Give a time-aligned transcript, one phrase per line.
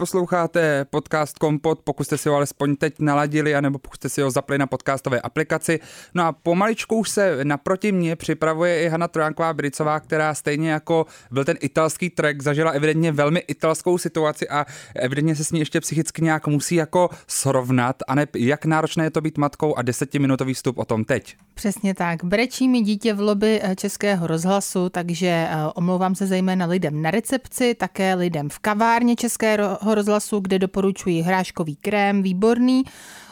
[0.00, 4.30] Posloucháte podcast Kompot, pokud jste si ho alespoň teď naladili, anebo pokud jste si ho
[4.30, 5.80] zapli na podcastové aplikaci.
[6.14, 11.06] No a pomaličku už se naproti mně připravuje i Hanna Trojánková Bricová, která stejně jako
[11.30, 15.80] byl ten italský track, zažila evidentně velmi italskou situaci a evidentně se s ní ještě
[15.80, 17.96] psychicky nějak musí jako srovnat.
[18.08, 21.36] A ne, jak náročné je to být matkou a desetiminutový vstup o tom teď.
[21.54, 22.24] Přesně tak.
[22.24, 27.10] Brečí mi dítě v lobby eh, Českého rozhlasu, takže eh, omlouvám se zejména lidem na
[27.10, 32.82] recepci, také lidem v kavárně Českého rozhlasu, kde doporučuji hráškový krém, výborný.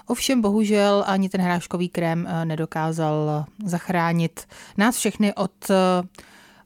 [0.06, 5.52] Ovšem bohužel ani ten hráškový krém eh, nedokázal zachránit nás všechny od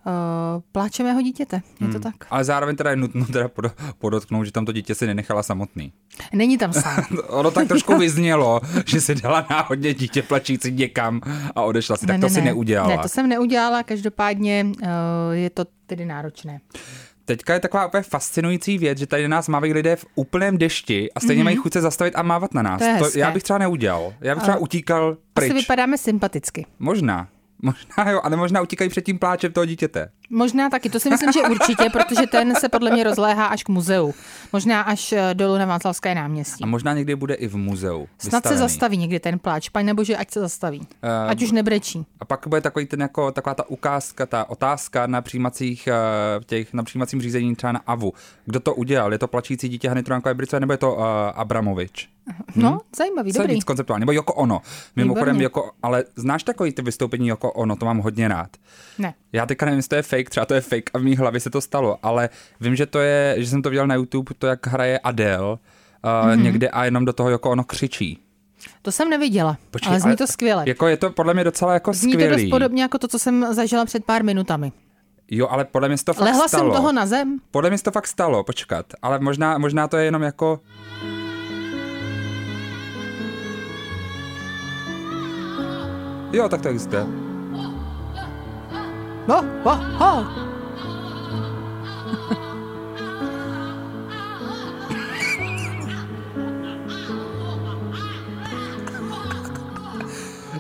[0.06, 2.02] Uh, pláče mého dítěte, je to hmm.
[2.02, 2.14] tak.
[2.30, 3.50] Ale zároveň teda je nutno teda
[3.98, 5.92] podotknout, že tam to dítě si nenechala samotný.
[6.32, 7.04] Není tam sám.
[7.28, 11.20] ono tak trošku vyznělo, že si dala náhodně dítě plačící někam
[11.56, 12.44] a odešla si, ne, tak to ne, si ne.
[12.44, 12.96] neudělala.
[12.96, 14.88] Ne, to jsem neudělala, každopádně uh,
[15.32, 16.60] je to tedy náročné.
[17.24, 21.12] Teďka je taková úplně fascinující věc, že tady na nás mávají lidé v úplném dešti
[21.12, 21.44] a stejně mm-hmm.
[21.44, 22.82] mají chuť se zastavit a mávat na nás.
[22.98, 24.14] To, to já bych třeba neudělal.
[24.20, 25.50] Já bych třeba utíkal pryč.
[25.50, 26.66] Asi vypadáme sympaticky.
[26.78, 27.28] Možná.
[27.62, 30.10] Možná jo, ale možná utíkají před tím pláčem toho dítěte.
[30.34, 33.68] Možná taky, to si myslím, že určitě, protože ten se podle mě rozléhá až k
[33.68, 34.14] muzeu.
[34.52, 36.64] Možná až eh, dolů na Václavské náměstí.
[36.64, 38.08] A možná někdy bude i v muzeu.
[38.18, 38.42] Snad vystavený.
[38.42, 40.78] se zastaví někdy ten pláč, paň nebo že ať se zastaví.
[40.80, 40.86] Uh,
[41.28, 42.06] ať už nebrečí.
[42.20, 45.88] A pak bude takový ten jako, taková ta ukázka, ta otázka na přijímacích,
[46.36, 48.12] uh, těch, na přijímacím řízení třeba na AVU.
[48.44, 49.12] Kdo to udělal?
[49.12, 52.08] Je to plačící dítě Hany Trojankové Brice, nebo je to uh, Abramovič?
[52.56, 52.78] No, hm?
[52.96, 53.54] zajímavý, Co dobrý.
[53.54, 54.60] víc konceptuálně, nebo Joko Ono.
[54.96, 58.50] Mimochodem, jako, ale znáš takový ty vystoupení jako Ono, to mám hodně rád.
[58.98, 59.14] Ne.
[59.32, 61.40] Já teďka nevím, jestli to je fake, třeba to je fake a v mý hlavě
[61.40, 62.28] se to stalo, ale
[62.60, 65.56] vím, že to je, že jsem to viděl na YouTube, to jak hraje Adele uh,
[65.56, 66.42] mm-hmm.
[66.42, 68.18] někde a jenom do toho jako ono křičí.
[68.82, 70.64] To jsem neviděla, Počkej, ale zní to skvěle.
[70.66, 72.34] Jako je to podle mě docela jako zní skvělý.
[72.34, 74.72] Zní to dost podobně jako to, co jsem zažila před pár minutami.
[75.30, 76.64] Jo, ale podle mě to fakt Lehla stalo.
[76.64, 77.38] jsem toho na zem?
[77.50, 78.86] Podle mě to fakt stalo, počkat.
[79.02, 80.60] Ale možná, možná to je jenom jako...
[86.32, 87.31] Jo, tak to existuje.
[89.28, 90.52] No, oh, oh.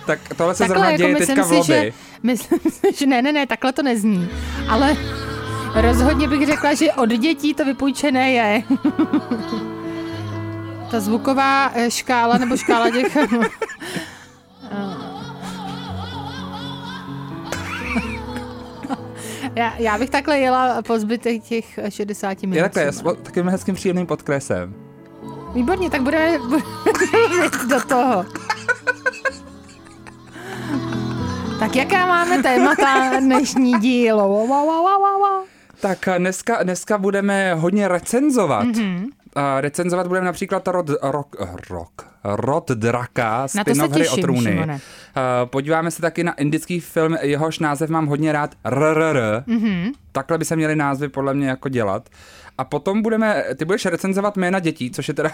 [0.06, 1.66] tak tohle se zrovna děje jako teďka v lobby.
[1.66, 1.92] Že,
[2.22, 4.28] myslím si, že ne, ne, ne, takhle to nezní.
[4.68, 4.96] Ale
[5.74, 8.62] rozhodně bych řekla, že od dětí to vypůjčené je.
[10.90, 13.16] Ta zvuková eh, škála nebo škála těch
[19.56, 22.56] Já, já bych takhle jela po zbytek těch 60 minut.
[22.56, 24.74] Je takhle, s takovým hezkým příjemným podkresem.
[25.54, 28.24] Výborně, tak budeme, budeme do toho.
[31.58, 34.16] tak jaká máme témata dnešní díl?
[34.16, 35.44] Wow, wow, wow, wow.
[35.80, 38.66] Tak dneska, dneska budeme hodně recenzovat.
[38.66, 39.08] Mm-hmm.
[39.60, 41.36] Recenzovat budeme například rod, rock,
[41.70, 44.58] rock, Rod Draka, spin-off hry o trůny.
[44.66, 44.70] Uh,
[45.44, 49.42] podíváme se taky na indický film, jehož název mám hodně rád, RRR.
[49.46, 49.92] Mm-hmm.
[50.12, 52.08] Takhle by se měly názvy podle mě jako dělat.
[52.58, 55.30] A potom budeme, ty budeš recenzovat jména dětí, což je teda,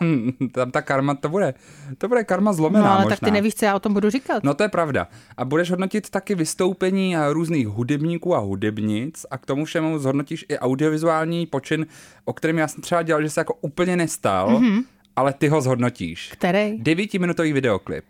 [0.52, 1.54] tam ta karma, to bude,
[1.98, 3.16] to bude karma zlomená No ale možná.
[3.16, 4.44] tak ty nevíš, co já o tom budu říkat.
[4.44, 5.08] No to je pravda.
[5.36, 10.58] A budeš hodnotit taky vystoupení různých hudebníků a hudebnic a k tomu všemu zhodnotíš i
[10.58, 11.86] audiovizuální počin,
[12.24, 14.84] o kterém já jsem třeba dělal, že se jako úplně nestal, mm-hmm.
[15.16, 16.30] ale ty ho zhodnotíš.
[16.32, 16.78] Který?
[16.78, 18.04] Devítiminutový videoklip.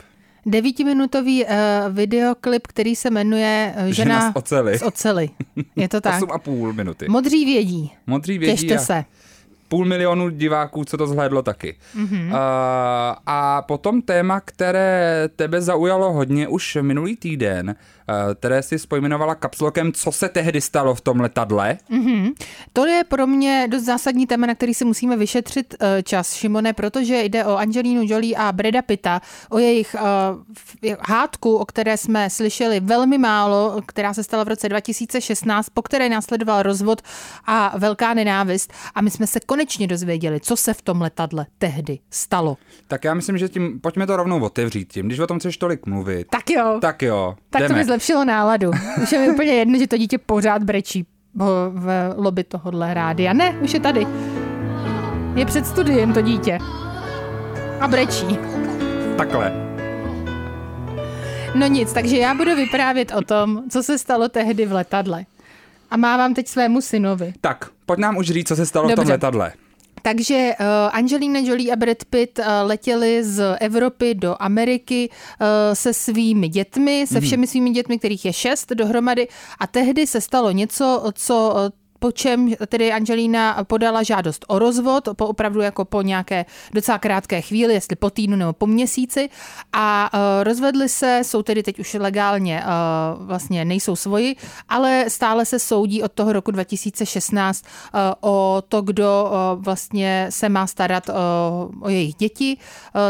[0.46, 1.50] Devítiminutový uh,
[1.90, 4.78] videoklip, který se jmenuje uh, Žena, Žena z ocely.
[4.78, 5.30] Z ocely.
[5.76, 6.22] Je to tak.
[6.22, 7.06] Osm a půl minuty.
[7.08, 7.92] Modří vědí.
[8.06, 8.52] Modří vědí.
[8.52, 8.78] Těšte a...
[8.78, 9.04] se
[9.72, 11.76] půl milionu diváků, co to zhlédlo taky.
[11.96, 12.26] Mm-hmm.
[12.26, 12.34] Uh,
[13.26, 19.92] a potom téma, které tebe zaujalo hodně už minulý týden, uh, které si spojmenovala kapslokem,
[19.92, 21.78] co se tehdy stalo v tom letadle.
[21.90, 22.32] Mm-hmm.
[22.72, 26.72] To je pro mě dost zásadní téma, na který si musíme vyšetřit uh, čas, Šimone,
[26.72, 29.20] protože jde o Angelinu Jolie a Breda Pitta,
[29.50, 29.96] o jejich
[30.82, 35.82] uh, hádku, o které jsme slyšeli velmi málo, která se stala v roce 2016, po
[35.82, 37.02] které následoval rozvod
[37.46, 38.72] a velká nenávist.
[38.94, 42.56] A my jsme se konečně dozvěděli, co se v tom letadle tehdy stalo.
[42.88, 45.86] Tak já myslím, že tím, pojďme to rovnou otevřít tím, když o tom chceš tolik
[45.86, 46.26] mluvit.
[46.30, 46.78] Tak jo.
[46.80, 47.34] Tak jo.
[47.50, 47.74] Tak jdeme.
[47.74, 48.70] to mi zlepšilo náladu.
[49.02, 53.32] Už je mi úplně jedno, že to dítě pořád brečí v lobby tohohle rádia.
[53.32, 54.06] Ne, už je tady.
[55.34, 56.58] Je před studiem to dítě.
[57.80, 58.38] A brečí.
[59.16, 59.52] Takhle.
[61.54, 65.24] No nic, takže já budu vyprávět o tom, co se stalo tehdy v letadle.
[65.90, 67.32] A mávám teď svému synovi.
[67.40, 69.02] Tak, pojď nám už říct, co se stalo Dobře.
[69.02, 69.52] v tom letadle.
[70.02, 75.94] Takže uh, Angelina Jolie a Brad Pitt uh, letěli z Evropy do Ameriky uh, se
[75.94, 77.26] svými dětmi, se mhm.
[77.26, 79.28] všemi svými dětmi, kterých je šest dohromady.
[79.60, 81.54] A tehdy se stalo něco, co
[82.02, 86.44] po čem tedy Angelina podala žádost o rozvod, po opravdu jako po nějaké
[86.74, 89.28] docela krátké chvíli, jestli po týdnu nebo po měsíci
[89.72, 94.36] a uh, rozvedli se, jsou tedy teď už legálně, uh, vlastně nejsou svoji,
[94.68, 100.66] ale stále se soudí od toho roku 2016 uh, o to, kdo vlastně se má
[100.66, 101.10] starat
[101.80, 102.56] o jejich děti.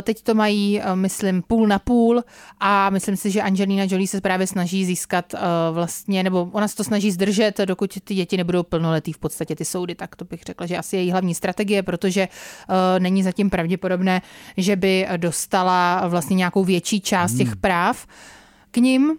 [0.02, 2.22] Teď to mají, myslím, půl na půl
[2.60, 5.34] a myslím si, že Angelina Jolie se právě snaží získat
[5.72, 9.54] vlastně, nebo ona se to snaží zdržet, dokud ty děti nebudou plně plnoletý v podstatě
[9.54, 13.22] ty soudy, tak to bych řekla, že asi je její hlavní strategie, protože uh, není
[13.22, 14.22] zatím pravděpodobné,
[14.56, 17.38] že by dostala vlastně nějakou větší část hmm.
[17.38, 18.06] těch práv
[18.70, 19.18] k ním.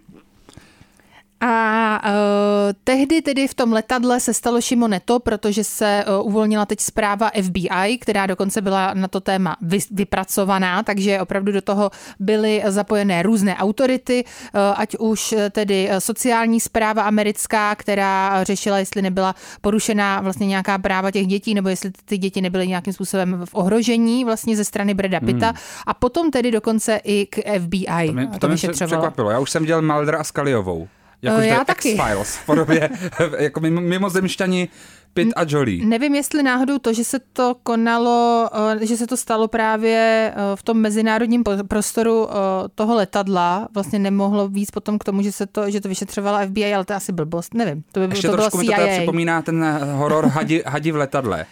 [1.46, 6.66] A uh, tehdy tedy v tom letadle se stalo Šimone to, protože se uh, uvolnila
[6.66, 11.90] teď zpráva FBI, která dokonce byla na to téma vy, vypracovaná, takže opravdu do toho
[12.20, 19.34] byly zapojené různé autority, uh, ať už tedy sociální zpráva americká, která řešila, jestli nebyla
[19.60, 24.24] porušená vlastně nějaká práva těch dětí, nebo jestli ty děti nebyly nějakým způsobem v ohrožení
[24.24, 25.56] vlastně ze strany Breda Pitta hmm.
[25.86, 28.06] a potom tedy dokonce i k FBI.
[28.06, 29.30] To mě, to, to mě překvapilo.
[29.30, 30.88] Já už jsem dělal Maldra a Skaliovou.
[31.24, 31.90] Jako, Já taky.
[31.90, 32.90] X-Files v podobě,
[33.38, 34.68] jako mimozemšťani
[35.14, 35.86] Pitt a Jolie.
[35.86, 38.48] Nevím, jestli náhodou to, že se to konalo,
[38.82, 42.34] eh, že se to stalo právě eh, v tom mezinárodním prostoru eh,
[42.74, 46.74] toho letadla, vlastně nemohlo víc potom k tomu, že se to, že to vyšetřovala FBI,
[46.74, 47.84] ale to je asi blbost, nevím.
[47.92, 51.46] To by Ještě to trošku mi to připomíná ten horor hadi, hadi v letadle.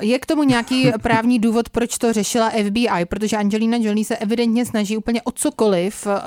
[0.00, 4.66] Je k tomu nějaký právní důvod, proč to řešila FBI, protože Angelina Jolie se evidentně
[4.66, 6.20] snaží úplně o cokoliv, eh,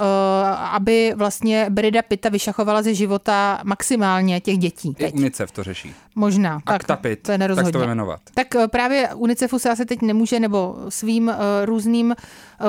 [0.55, 4.93] aby vlastně Brida Pitta vyšachovala ze života maximálně těch dětí.
[4.93, 5.15] Teď.
[5.15, 5.93] I UNICEF to řeší.
[6.15, 6.61] Možná.
[6.65, 8.19] Akta tak, Pitt, to je tak to jmenovat.
[8.33, 11.35] Tak eh, právě UNICEFu se asi teď nemůže, nebo svým eh,
[11.65, 12.15] různým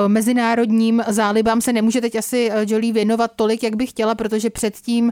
[0.07, 5.11] mezinárodním zálibám se nemůže teď asi Jolie věnovat tolik, jak by chtěla, protože před tím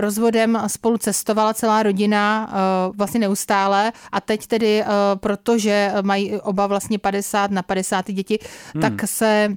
[0.00, 2.52] rozvodem spolu cestovala celá rodina
[2.96, 4.84] vlastně neustále a teď tedy
[5.14, 8.38] protože mají oba vlastně 50 na 50 děti,
[8.74, 8.82] hmm.
[8.82, 9.48] tak se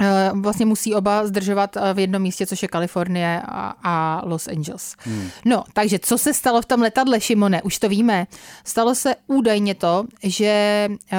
[0.00, 4.48] eh, vlastně musí oba zdržovat eh, v jednom místě, což je Kalifornie a, a Los
[4.48, 4.96] Angeles.
[4.98, 5.28] Hmm.
[5.44, 7.62] No, takže co se stalo v tom letadle, Šimone?
[7.62, 8.26] Už to víme.
[8.64, 11.18] Stalo se údajně to, že uh,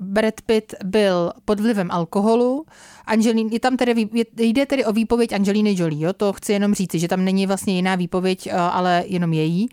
[0.00, 2.64] Brad Pitt byl pod vlivem alkoholu,
[3.06, 6.12] Angelina, je tam tedy, jde tedy o výpověď Angeliny Jolie, jo?
[6.12, 9.68] to chci jenom říci, že tam není vlastně jiná výpověď, ale jenom její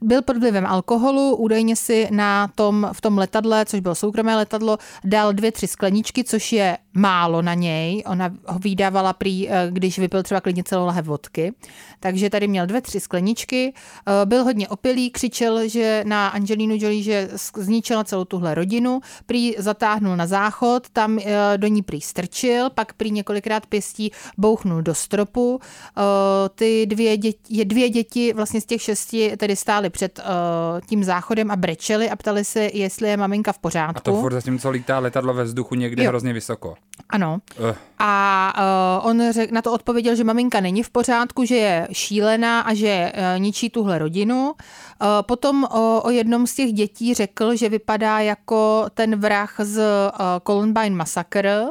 [0.00, 4.78] byl pod vlivem alkoholu, údajně si na tom, v tom letadle, což bylo soukromé letadlo,
[5.04, 8.02] dal dvě, tři skleničky, což je málo na něj.
[8.06, 11.52] Ona ho vydávala prý, eh, když vypil třeba klidně celou lahev vodky.
[12.02, 13.72] Takže tady měl dvě, tři skleničky.
[14.06, 19.00] Eh, byl hodně opilý, křičel, že na Angelinu Jolie, že zničila celou tuhle rodinu.
[19.26, 24.82] Prý zatáhnul na záchod, tam eh, do ní prý strčil, pak prý několikrát pěstí bouchnul
[24.82, 25.60] do stropu.
[26.54, 30.20] Ty dvě děti, dvě děti vlastně z těch šesti tedy stály před
[30.86, 33.98] tím záchodem a brečeli a ptali se, jestli je maminka v pořádku.
[33.98, 36.08] A to furt zatímco lítá letadlo ve vzduchu někde jo.
[36.08, 36.74] hrozně vysoko.
[37.10, 37.38] Ano.
[37.60, 37.74] Uh.
[37.98, 38.52] A
[39.00, 42.74] uh, on řek, na to odpověděl, že maminka není v pořádku, že je šílená a
[42.74, 44.52] že uh, ničí tuhle rodinu.
[44.52, 45.64] Uh, potom
[46.02, 51.64] o jednom z těch dětí řekl, že vypadá jako ten vrah z uh, Columbine Massacre.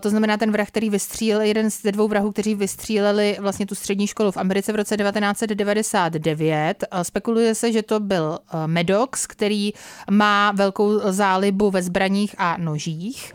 [0.00, 4.06] To znamená ten vrah, který vystřílel, jeden z dvou vrahů, kteří vystříleli vlastně tu střední
[4.06, 6.84] školu v Americe v roce 1999.
[6.92, 9.72] Uh, spekuluje se, že to byl Medox, který
[10.10, 13.34] má velkou zálibu ve zbraních a nožích.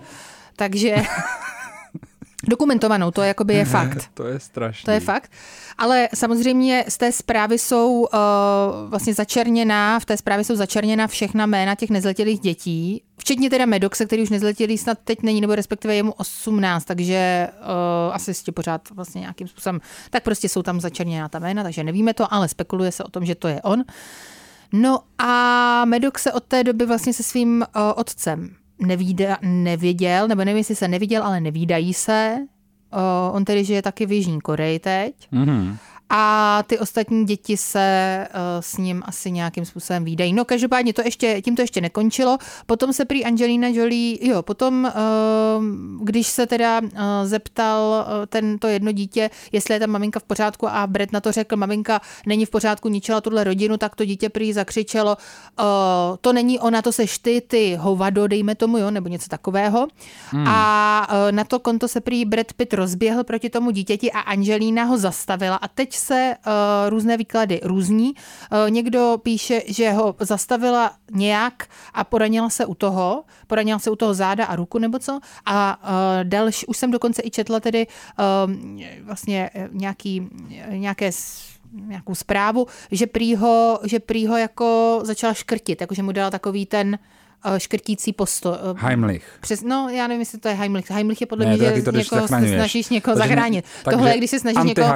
[0.55, 0.95] Takže
[2.47, 4.09] dokumentovanou, to jakoby je fakt.
[4.13, 4.85] to je strašné.
[4.85, 5.31] To je fakt.
[5.77, 8.09] Ale samozřejmě z té zprávy jsou uh,
[8.85, 14.05] vlastně začerněná, v té zprávě jsou začerněna všechna jména těch nezletilých dětí, včetně teda Medoxe,
[14.05, 18.51] který už nezletilý snad teď není, nebo respektive je mu 18, takže uh, asi ještě
[18.51, 22.47] pořád vlastně nějakým způsobem, tak prostě jsou tam začerněná ta jména, takže nevíme to, ale
[22.47, 23.83] spekuluje se o tom, že to je on.
[24.73, 30.43] No a Medox se od té doby vlastně se svým uh, otcem nevíde, neviděl, nebo
[30.43, 32.37] nevím, jestli se neviděl, ale nevídají se.
[32.93, 35.15] Uh, on tedy žije taky v Jižní Koreji teď.
[35.33, 35.75] Mm-hmm
[36.13, 40.33] a ty ostatní děti se uh, s ním asi nějakým způsobem výdají.
[40.33, 42.37] No každopádně to ještě, tím to ještě nekončilo.
[42.65, 45.63] Potom se prý Angelina Jolie, jo, potom, uh,
[46.05, 46.89] když se teda uh,
[47.23, 51.31] zeptal ten, to jedno dítě, jestli je ta maminka v pořádku a Brett na to
[51.31, 55.17] řekl, maminka není v pořádku, ničila tuhle rodinu, tak to dítě prý zakřičelo,
[56.21, 59.87] to není ona, to seš ty, ty hovado, dejme tomu, jo, nebo něco takového.
[60.29, 60.47] Hmm.
[60.47, 64.97] A na to konto se prý Brett Pitt rozběhl proti tomu dítěti a Angelina ho
[64.97, 68.13] zastavila a teď se uh, různé výklady různí.
[68.13, 73.95] Uh, někdo píše, že ho zastavila nějak a poranila se u toho, poranila se u
[73.95, 75.19] toho záda a ruku nebo co.
[75.45, 75.89] A uh,
[76.23, 77.87] další, už jsem dokonce i četla tedy
[79.03, 80.29] vlastně nějaký,
[80.69, 81.11] nějaké
[81.73, 87.20] nějakou zprávu, že prýho, že prýho jako začala škrtit, jakože mu dala takový ten uh,
[87.57, 88.49] škrtící posto.
[88.49, 89.37] Uh, Heimlich.
[89.41, 90.91] Přes, no, já nevím, jestli to je Heimlich.
[90.91, 93.65] Heimlich je podle ne, mě, že to, někoho se snažíš někoho takže, zachránit.
[93.83, 94.93] Tohle je, když se snažíš někoho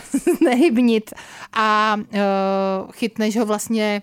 [0.44, 1.14] nehybnit
[1.52, 4.02] a uh, chytneš ho vlastně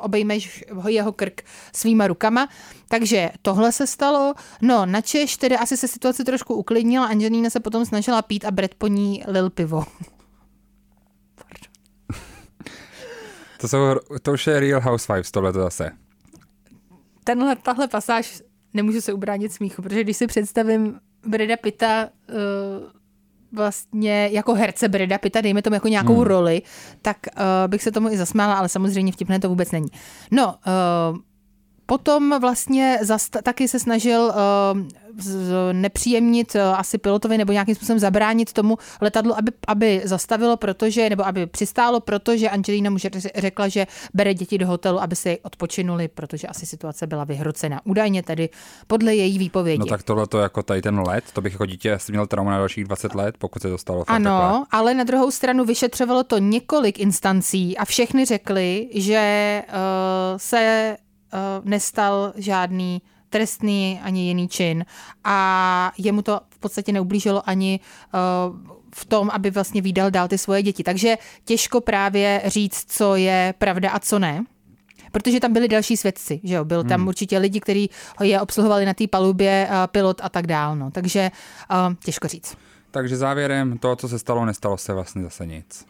[0.00, 1.42] obejmeš ho jeho krk
[1.72, 2.48] svýma rukama.
[2.88, 4.34] Takže tohle se stalo.
[4.62, 7.06] No, na Češ tedy asi se situace trošku uklidnila.
[7.06, 9.84] Angelina se potom snažila pít a Brett po ní lil pivo.
[13.60, 13.78] To, jsou,
[14.22, 15.90] to už je Real Housewives, tohle to zase.
[17.28, 18.42] Tenhle, tahle pasáž
[18.74, 22.36] nemůžu se ubránit smíchu, protože když si představím Breda Pitta uh,
[23.52, 26.24] vlastně jako herce Breda Pitta, dejme tomu jako nějakou hmm.
[26.24, 26.62] roli,
[27.02, 29.88] tak uh, bych se tomu i zasmála, ale samozřejmě vtipné to vůbec není.
[30.30, 31.18] No, uh,
[31.90, 34.32] Potom vlastně zast- taky se snažil uh,
[35.72, 41.26] nepříjemnit uh, asi pilotovi nebo nějakým způsobem zabránit tomu letadlu, aby, aby zastavilo, protože, nebo
[41.26, 42.98] aby přistálo, protože Angelina mu
[43.36, 47.80] řekla, že bere děti do hotelu, aby si odpočinuli, protože asi situace byla vyhrocena.
[47.84, 48.48] Údajně tedy
[48.86, 49.78] podle její výpovědi.
[49.78, 52.50] No tak tohle to jako tady ten let, to bych jako dítě asi měl trauma
[52.50, 54.04] na dalších 20 let, pokud se dostalo.
[54.06, 54.66] Ano, takhle.
[54.70, 59.74] ale na druhou stranu vyšetřovalo to několik instancí a všechny řekli, že uh,
[60.36, 60.96] se
[61.64, 64.84] nestal žádný trestný ani jiný čin
[65.24, 67.80] a jemu to v podstatě neublížilo ani
[68.14, 68.56] uh,
[68.94, 70.82] v tom, aby vlastně výdal dál ty svoje děti.
[70.82, 74.44] Takže těžko právě říct, co je pravda a co ne.
[75.12, 76.64] Protože tam byli další svědci, že jo?
[76.64, 77.08] Byl tam hmm.
[77.08, 77.90] určitě lidi, kteří
[78.22, 80.76] je obsluhovali na té palubě, uh, pilot a tak dál.
[80.76, 80.90] No.
[80.90, 81.30] Takže
[82.04, 82.56] těžko říct.
[82.90, 85.86] Takže závěrem to, co se stalo, nestalo se vlastně zase nic.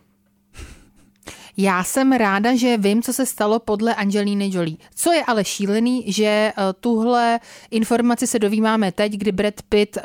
[1.61, 4.77] Já jsem ráda, že vím, co se stalo podle Angeliny Jolie.
[4.95, 10.03] Co je ale šílený, že eh, tuhle informaci se dovímáme teď, kdy Brad Pitt eh,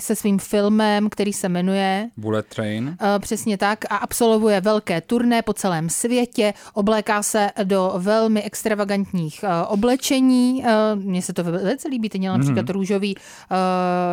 [0.00, 2.96] se svým filmem, který se jmenuje Bullet Train.
[3.00, 9.44] Eh, přesně tak a absolvuje velké turné po celém světě, obléká se do velmi extravagantních
[9.68, 10.64] oblečení.
[10.94, 12.72] Mně se to velice líbí, ty měla například mm-hmm.
[12.72, 13.16] růžový,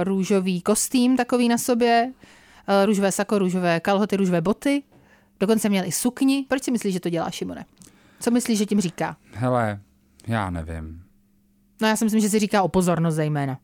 [0.04, 2.12] růžový kostým takový na sobě,
[2.86, 4.84] růžové sako, růžové kalhoty, růžové boty.
[5.42, 6.46] Dokonce měl i sukni.
[6.48, 7.66] Proč si myslíš, že to dělá Šimone?
[8.20, 9.18] Co myslíš, že tím říká?
[9.34, 9.80] Hele,
[10.28, 11.04] já nevím.
[11.82, 13.60] No já si myslím, že si říká o pozornost zejména.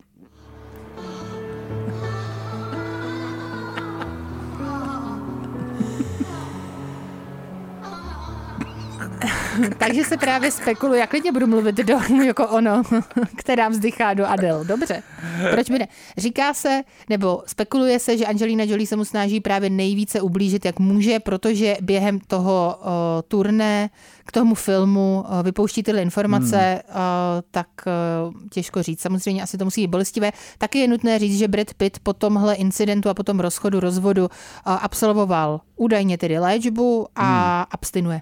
[9.78, 12.84] Takže se právě spekuluje, jak klidně budu mluvit do, jako ono,
[13.38, 14.64] která vzdychá do Adel.
[14.64, 15.04] Dobře,
[15.52, 15.88] proč by ne?
[16.18, 20.80] Říká se, nebo spekuluje se, že Angelina Jolie se mu snaží právě nejvíce ublížit, jak
[20.80, 22.88] může, protože během toho uh,
[23.28, 23.90] turné
[24.26, 26.96] k tomu filmu uh, vypouští tyhle informace, hmm.
[26.96, 29.02] uh, tak uh, těžko říct.
[29.02, 30.32] Samozřejmě asi to musí být bolestivé.
[30.58, 34.24] Taky je nutné říct, že Brad Pitt po tomhle incidentu a po tom rozchodu, rozvodu
[34.24, 34.30] uh,
[34.66, 37.66] absolvoval údajně tedy léčbu a hmm.
[37.72, 38.22] abstinuje.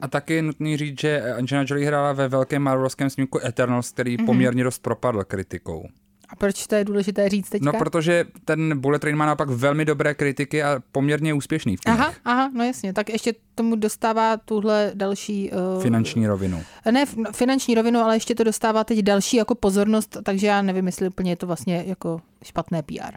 [0.00, 4.16] A taky je nutný říct, že Angelina Jolie hrála ve velkém marvelovském snímku Eternals, který
[4.16, 4.26] mm-hmm.
[4.26, 5.88] poměrně dost propadl kritikou.
[6.32, 7.72] A proč to je důležité říct teďka?
[7.72, 12.14] No, protože ten Bullet Train má naopak velmi dobré kritiky a poměrně úspěšný v Aha,
[12.24, 12.92] aha, no jasně.
[12.92, 15.50] Tak ještě tomu dostává tuhle další...
[15.76, 16.62] Uh, finanční rovinu.
[16.90, 21.08] Ne, finanční rovinu, ale ještě to dostává teď další jako pozornost, takže já nevím, jestli
[21.08, 23.16] úplně je to vlastně jako špatné PR.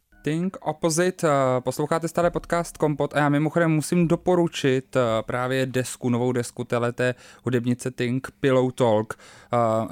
[0.21, 6.09] Think Opposite, eh, posloucháte starý podcast Kompot a já mimochodem musím doporučit eh, právě desku,
[6.09, 9.19] novou desku teleté hudebnice Think Pillow Talk.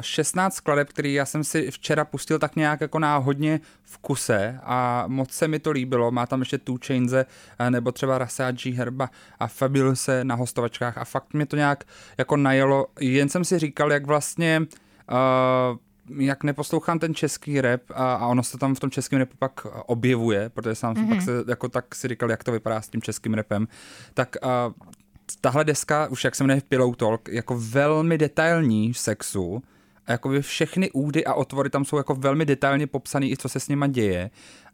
[0.01, 4.59] 16 eh, skladeb, který já jsem si včera pustil tak nějak jako náhodně v kuse
[4.63, 6.12] a moc se mi to líbilo.
[6.12, 7.25] Má tam ještě Two Chainse
[7.69, 9.09] nebo třeba Rasa G Herba
[9.39, 11.83] a Fabulous na hostovačkách a fakt mě to nějak
[12.17, 12.88] jako najelo.
[13.00, 14.62] Jen jsem si říkal, jak vlastně
[15.12, 15.77] uh,
[16.17, 19.65] jak neposlouchám ten český rap a, a ono se tam v tom českém rapu pak
[19.85, 21.09] objevuje, protože jsem mm-hmm.
[21.09, 23.67] pak se, jako tak si říkal, jak to vypadá s tím českým rapem,
[24.13, 24.49] tak uh,
[25.41, 29.63] tahle deska, už jak se jmenuje Pillow Talk, jako velmi detailní v sexu,
[30.09, 33.59] a jakoby všechny údy a otvory tam jsou jako velmi detailně popsané i co se
[33.59, 34.29] s nima děje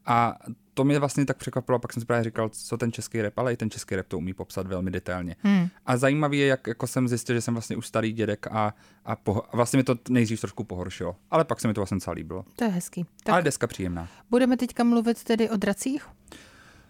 [0.05, 0.37] a
[0.73, 3.53] to mě vlastně tak překvapilo, pak jsem si právě říkal, co ten český rap, ale
[3.53, 5.35] i ten český rap to umí popsat velmi detailně.
[5.43, 5.67] Hmm.
[5.85, 8.73] A zajímavý je, jak jako jsem zjistil, že jsem vlastně už starý dědek a,
[9.05, 11.99] a, poho- a vlastně mi to nejdřív trošku pohoršilo, ale pak se mi to vlastně
[11.99, 12.45] celý líbilo.
[12.55, 13.05] To je hezký.
[13.23, 14.07] Tak ale deska příjemná.
[14.29, 16.07] Budeme teďka mluvit tedy o dracích?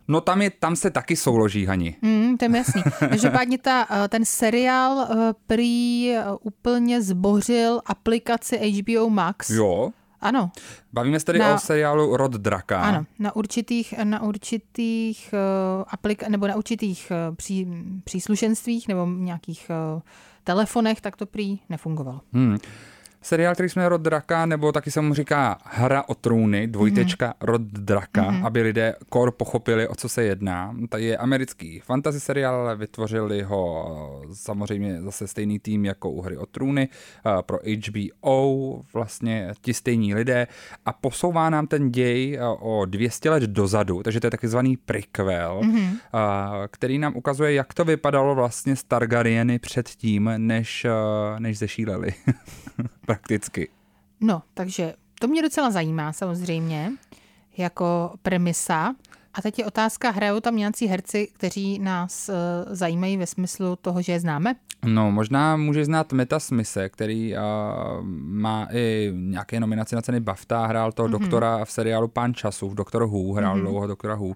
[0.08, 1.96] No tam, je, tam se taky souloží, Hani.
[2.02, 2.84] Mm, to je jasný.
[3.00, 9.50] Každopádně ta, eh, ten seriál eh, prý eh, úplně zbořil aplikaci HBO Max.
[9.50, 9.92] Jo.
[10.22, 10.52] Ano.
[10.94, 12.82] Bavíme se tady na, o seriálu Rod Draka.
[12.82, 17.68] Ano, na určitých, na určitých uh, aplika- nebo na určitých uh, pří,
[18.04, 20.02] příslušenstvích nebo nějakých uh,
[20.44, 22.22] telefonech, tak to prý nefungovalo.
[22.34, 22.58] Hmm
[23.26, 27.46] seriál, který jsme Rod Draka, nebo taky se mu říká Hra o trůny, dvojtečka mm-hmm.
[27.46, 28.46] Rod Draka, mm-hmm.
[28.46, 30.76] aby lidé kor pochopili, o co se jedná.
[30.90, 36.38] To je americký fantasy seriál, ale vytvořili ho samozřejmě zase stejný tým jako u Hry
[36.38, 36.90] o trůny
[37.46, 40.48] pro HBO, vlastně ti stejní lidé
[40.86, 45.98] a posouvá nám ten děj o 200 let dozadu, takže to je takzvaný prequel, mm-hmm.
[46.72, 50.86] který nám ukazuje, jak to vypadalo vlastně s Targaryeny před tím, než,
[51.40, 52.14] než zešíleli.
[53.16, 53.70] prakticky.
[54.22, 56.92] No, takže to mě docela zajímá samozřejmě,
[57.58, 58.96] jako premisa.
[59.34, 62.36] A teď je otázka, hrajou tam nějací herci, kteří nás uh,
[62.76, 64.56] zajímají ve smyslu toho, že je známe?
[64.86, 67.40] No, možná může znát Meta Smise, který uh,
[68.20, 71.12] má i nějaké nominace na ceny BAFTA, hrál toho mm-hmm.
[71.12, 73.62] doktora v seriálu Pán času, v Doktor Who, hrál mm-hmm.
[73.62, 74.36] dlouho Doktora Who.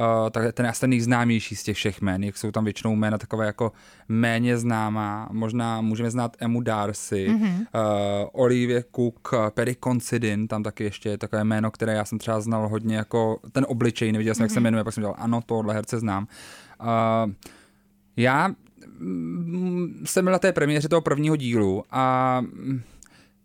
[0.00, 3.18] Uh, tak ten je asi nejznámější z těch všech jmen, jak jsou tam většinou jména
[3.18, 3.72] takové jako
[4.08, 7.54] méně známá, možná můžeme znát Emu Darcy, mm-hmm.
[7.54, 12.40] uh, Olivia Cook, Perry Considine, tam taky ještě je takové jméno, které já jsem třeba
[12.40, 14.44] znal hodně jako ten obličej, neviděl jsem, mm-hmm.
[14.44, 14.64] jak se mhm.
[14.64, 16.26] jmenuje, pak jsem dělal, ano, tohle herce znám.
[16.80, 17.32] Uh,
[18.16, 18.48] já
[18.98, 22.42] mm, jsem byl na té premiéře toho prvního dílu a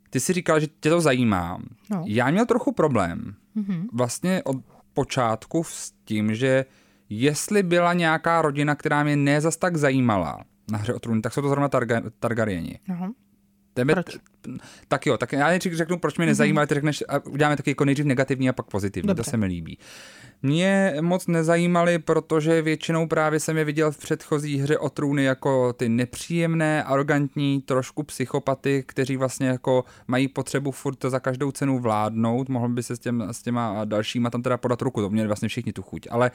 [0.10, 1.60] ty si říkal, že tě to zajímá.
[1.90, 2.04] No.
[2.08, 3.36] Já měl trochu problém.
[3.58, 3.88] Mm-hmm.
[3.94, 4.58] Vlastně od
[4.96, 6.66] počátku s tím, že
[7.10, 11.34] jestli byla nějaká rodina, která mě ne zas tak zajímala na hře o trůny, tak
[11.34, 12.80] jsou to zrovna Targa- Targaryeni.
[13.74, 14.18] Tebe, proč?
[14.88, 16.68] Tak jo, tak já nejdřív řeknu, proč mě nezajímá, mm-hmm.
[16.68, 19.24] ty řekneš a uděláme taky jako nejdřív negativní a pak pozitivní, Dobře.
[19.24, 19.78] to se mi líbí.
[20.46, 25.74] Mě moc nezajímaly, protože většinou právě jsem je viděl v předchozí hře o trůny jako
[25.74, 32.50] ty nepříjemné, arrogantní, trošku psychopaty, kteří vlastně jako mají potřebu furt za každou cenu vládnout,
[32.50, 35.48] mohl by se s, těm, s těma dalšíma tam teda podat ruku, to měli vlastně
[35.48, 36.32] všichni tu chuť, ale,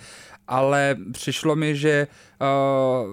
[0.49, 2.07] ale přišlo mi, že
[2.41, 3.09] uh,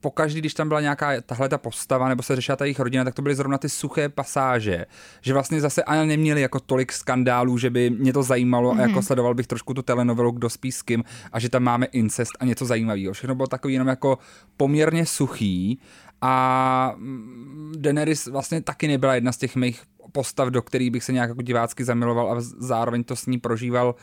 [0.00, 3.14] pokaždý, když tam byla nějaká tahle ta postava, nebo se řešila ta jejich rodina, tak
[3.14, 4.86] to byly zrovna ty suché pasáže,
[5.20, 8.78] že vlastně zase ani neměli jako tolik skandálů, že by mě to zajímalo mm-hmm.
[8.78, 9.02] a jako mhm.
[9.02, 12.44] sledoval bych trošku tu telenovelu kdo spí s kým a že tam máme incest a
[12.44, 13.12] něco zajímavého.
[13.12, 14.18] Všechno bylo takový jenom jako
[14.56, 15.80] poměrně suchý
[16.20, 21.12] a mm, Daenerys vlastně taky nebyla jedna z těch mých postav, do kterých bych se
[21.12, 23.94] nějak jako divácky zamiloval a zároveň to s ní prožíval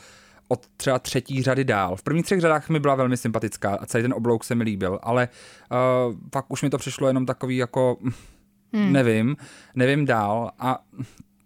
[0.47, 1.95] od třeba třetí řady dál.
[1.95, 4.99] V prvních třech řadách mi byla velmi sympatická a celý ten oblouk se mi líbil,
[5.03, 5.29] ale
[5.71, 7.97] uh, pak už mi to přišlo jenom takový jako,
[8.73, 8.93] hmm.
[8.93, 9.35] nevím,
[9.75, 10.79] nevím dál a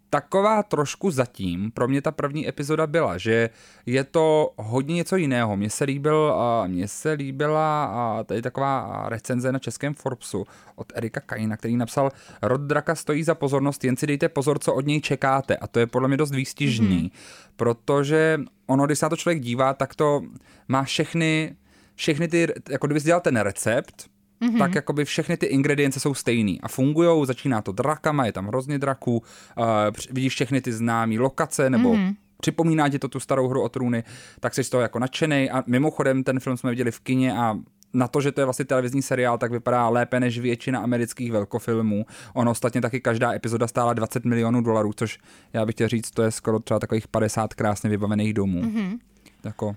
[0.09, 3.49] taková trošku zatím pro mě ta první epizoda byla, že
[3.85, 5.57] je to hodně něco jiného.
[5.57, 6.35] Mně se líbil,
[6.67, 12.11] mně se líbila a tady taková recenze na českém Forbesu od Erika Kajina, který napsal
[12.41, 15.57] Rod Draka stojí za pozornost, jen si dejte pozor, co od něj čekáte.
[15.57, 17.51] A to je podle mě dost výstižný, mm-hmm.
[17.55, 20.21] protože ono, když se na to člověk dívá, tak to
[20.67, 21.55] má všechny,
[21.95, 24.09] všechny ty, jako kdyby dělal ten recept,
[24.41, 24.59] mm-hmm.
[24.59, 28.79] tak jakoby všechny ty ingredience jsou stejný a fungují, začíná to drakama, je tam hrozně
[28.79, 29.65] draků, uh,
[30.11, 32.15] vidíš všechny ty známé lokace nebo mm-hmm.
[32.41, 34.03] připomíná ti to tu starou hru o trůny,
[34.39, 37.55] tak jsi z toho jako nadšený a mimochodem ten film jsme viděli v kině a
[37.93, 42.05] na to, že to je vlastně televizní seriál, tak vypadá lépe než většina amerických velkofilmů.
[42.33, 45.19] Ono ostatně taky každá epizoda stála 20 milionů dolarů, což
[45.53, 48.61] já bych chtěl říct, to je skoro třeba takových 50 krásně vybavených domů.
[48.61, 48.97] Mm-hmm.
[49.43, 49.75] Jako,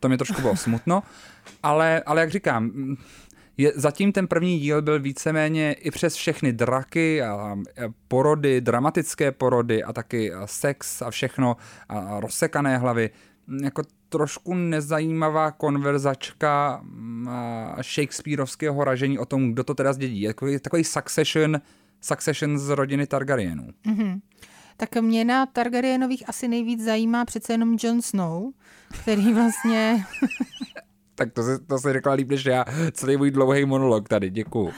[0.00, 1.02] to mě trošku bylo smutno,
[1.62, 2.70] ale, ale jak říkám,
[3.62, 7.56] je, zatím ten první díl byl víceméně i přes všechny draky a,
[8.08, 11.56] porody, dramatické porody a taky sex a všechno
[11.88, 13.10] a rozsekané hlavy,
[13.62, 16.82] jako trošku nezajímavá konverzačka
[17.82, 20.20] Shakespeareovského ražení o tom, kdo to teda zdědí.
[20.20, 21.60] Jako takový succession,
[22.00, 23.68] succession z rodiny Targaryenů.
[23.86, 24.20] Mm-hmm.
[24.76, 28.52] Tak mě na Targaryenových asi nejvíc zajímá přece jenom Jon Snow,
[29.02, 30.04] který vlastně
[31.14, 32.64] tak to, se, to se řekla líp než já.
[32.92, 34.72] Celý můj dlouhý monolog tady, děkuju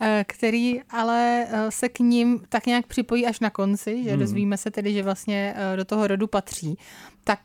[0.00, 4.18] eh, který ale eh, se k ním tak nějak připojí až na konci, že hmm.
[4.18, 6.78] dozvíme se tedy, že vlastně eh, do toho rodu patří.
[7.24, 7.40] Tak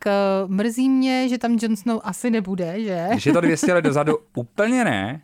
[0.48, 3.08] mrzí mě, že tam Jon Snow asi nebude, že?
[3.12, 5.20] Když je to 200 let dozadu, úplně ne.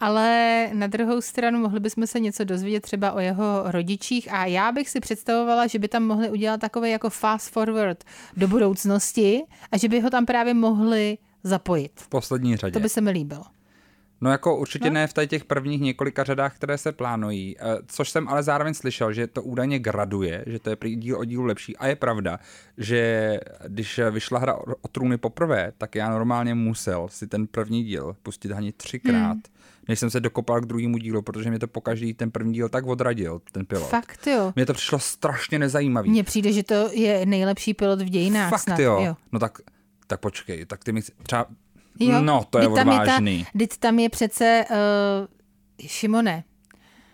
[0.00, 4.72] Ale na druhou stranu mohli bychom se něco dozvědět třeba o jeho rodičích a já
[4.72, 8.04] bych si představovala, že by tam mohli udělat takové jako fast forward
[8.36, 11.92] do budoucnosti a že by ho tam právě mohli zapojit.
[11.94, 12.72] V poslední řadě.
[12.72, 13.44] To by se mi líbilo.
[14.20, 14.94] No jako určitě no?
[14.94, 19.12] ne v těch prvních několika řadách, které se plánují, eh, což jsem ale zároveň slyšel,
[19.12, 22.38] že to údajně graduje, že to je díl o dílu lepší a je pravda,
[22.78, 28.16] že když vyšla hra o trůny poprvé, tak já normálně musel si ten první díl
[28.22, 29.42] pustit ani třikrát, hmm.
[29.88, 32.86] než jsem se dokopal k druhému dílu, protože mě to pokaždý ten první díl tak
[32.86, 33.88] odradil, ten pilot.
[33.88, 34.52] Fakt jo.
[34.56, 36.10] Mně to přišlo strašně nezajímavý.
[36.10, 38.50] Mně přijde, že to je nejlepší pilot v dějinách.
[38.50, 38.78] Fakt snad.
[38.78, 39.00] jo.
[39.02, 39.16] jo.
[39.32, 39.58] No tak
[40.06, 41.46] tak počkej, tak ty mi třeba
[42.00, 42.22] Jo?
[42.22, 43.38] No, to je odvážný.
[43.38, 46.44] Je ta, teď tam je přece uh, Šimone.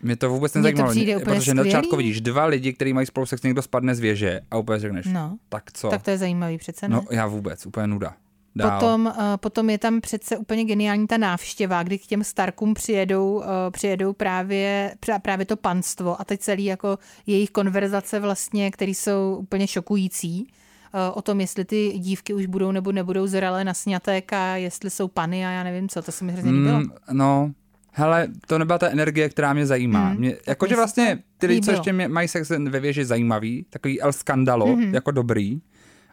[0.01, 3.61] Mě to vůbec nezajímalo, protože na začátku vidíš dva lidi, kteří mají spolu sex, někdo
[3.61, 5.89] spadne z věže a úplně řekneš, no, tak co?
[5.89, 6.95] Tak to je zajímavý přece, ne?
[6.95, 8.13] No já vůbec, úplně nuda.
[8.55, 8.79] Dál.
[8.79, 13.33] Potom, uh, potom je tam přece úplně geniální ta návštěva, kdy k těm Starkům přijedou,
[13.33, 19.37] uh, přijedou právě, právě to panstvo a teď celý jako jejich konverzace vlastně, které jsou
[19.39, 20.47] úplně šokující.
[20.93, 24.89] Eh, o tom, jestli ty dívky už budou nebo nebudou zralé na snětek a jestli
[24.89, 26.79] jsou pany a já nevím co, to se mi hrozně líbilo.
[26.79, 27.51] Mm, no,
[27.91, 30.09] hele, to nebyla ta energie, která mě zajímá.
[30.09, 34.01] Mm, mě, jakože vlastně ty lidi, co ještě mě, mají sex ve věži zajímavý, takový
[34.01, 34.93] El Skandalo, mm-hmm.
[34.93, 35.61] jako dobrý,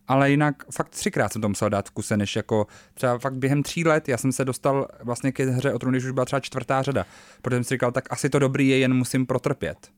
[0.08, 3.62] ale jinak fakt třikrát jsem to musel dát v kuse, než jako třeba fakt během
[3.62, 6.40] tří let já jsem se dostal vlastně ke hře o trůny, když už byla třeba
[6.40, 7.06] čtvrtá řada,
[7.42, 9.88] protože jsem si říkal, tak asi to dobrý je, jen musím protrpět.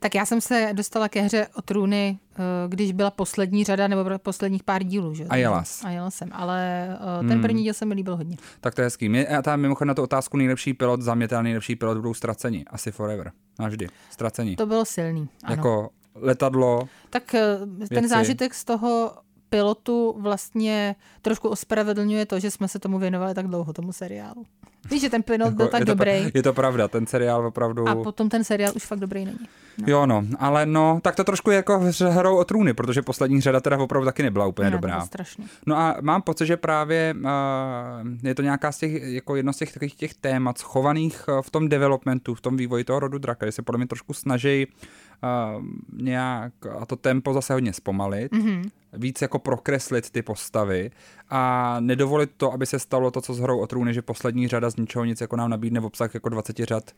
[0.00, 4.18] Tak já jsem se dostala ke hře o trůny, eh, když byla poslední řada nebo
[4.18, 5.14] posledních pár dílů.
[5.14, 5.24] Že?
[5.24, 7.42] A jela A jela jsem, ale eh, ten hmm.
[7.42, 8.36] první díl se mi líbil hodně.
[8.60, 9.08] Tak to je hezký.
[9.08, 12.14] Mě, a tam mimochodem na tu otázku nejlepší pilot, za mě teda nejlepší pilot budou
[12.14, 12.64] ztraceni.
[12.70, 13.32] Asi forever.
[13.58, 13.86] Navždy.
[14.10, 14.56] Ztraceni.
[14.56, 15.28] To bylo silný.
[15.44, 15.56] Ano.
[15.56, 16.88] Jako letadlo.
[17.10, 18.08] Tak eh, ten věci.
[18.08, 19.12] zážitek z toho
[19.48, 24.44] pilotu vlastně trošku ospravedlňuje to, že jsme se tomu věnovali tak dlouho, tomu seriálu.
[24.90, 26.30] Víš, že ten pilot jako, byl tak je to, dobrý.
[26.34, 27.88] Je to pravda, ten seriál opravdu...
[27.88, 29.38] A potom ten seriál už fakt dobrý není.
[29.78, 29.84] No.
[29.86, 33.60] Jo, no, ale no, tak to trošku je jako hrou o trůny, protože poslední řada
[33.60, 35.00] teda opravdu taky nebyla úplně ne, dobrá.
[35.00, 35.46] To strašný.
[35.66, 39.56] No a mám pocit, že právě uh, je to nějaká z těch, jako jedno z
[39.56, 43.52] těch takových těch témat schovaných v tom developmentu, v tom vývoji toho rodu draka, že
[43.52, 45.64] se podle mě trošku snaží uh,
[46.02, 48.70] nějak a to tempo zase hodně zpomalit, mm-hmm.
[48.92, 50.90] víc jako prokreslit ty postavy
[51.30, 54.70] a nedovolit to, aby se stalo to, co s hrou o trůny, že poslední řada
[54.72, 56.90] z ničeho nic jako nám nabídne v obsah jako 20 řad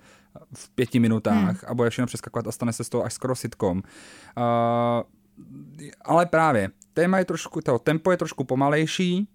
[0.54, 1.68] v pěti minutách mm.
[1.68, 3.76] a bude všechno přeskakovat a stane se z toho až skoro sitcom.
[3.76, 3.82] Uh,
[6.04, 9.28] ale právě, téma je trošku, to tempo je trošku pomalejší,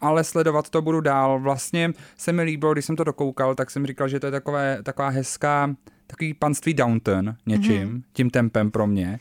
[0.00, 1.40] ale sledovat to budu dál.
[1.40, 4.78] Vlastně se mi líbilo, když jsem to dokoukal, tak jsem říkal, že to je takové,
[4.82, 5.74] taková hezká
[6.06, 8.02] takový panství Downton něčím, mm-hmm.
[8.12, 9.18] tím tempem pro mě.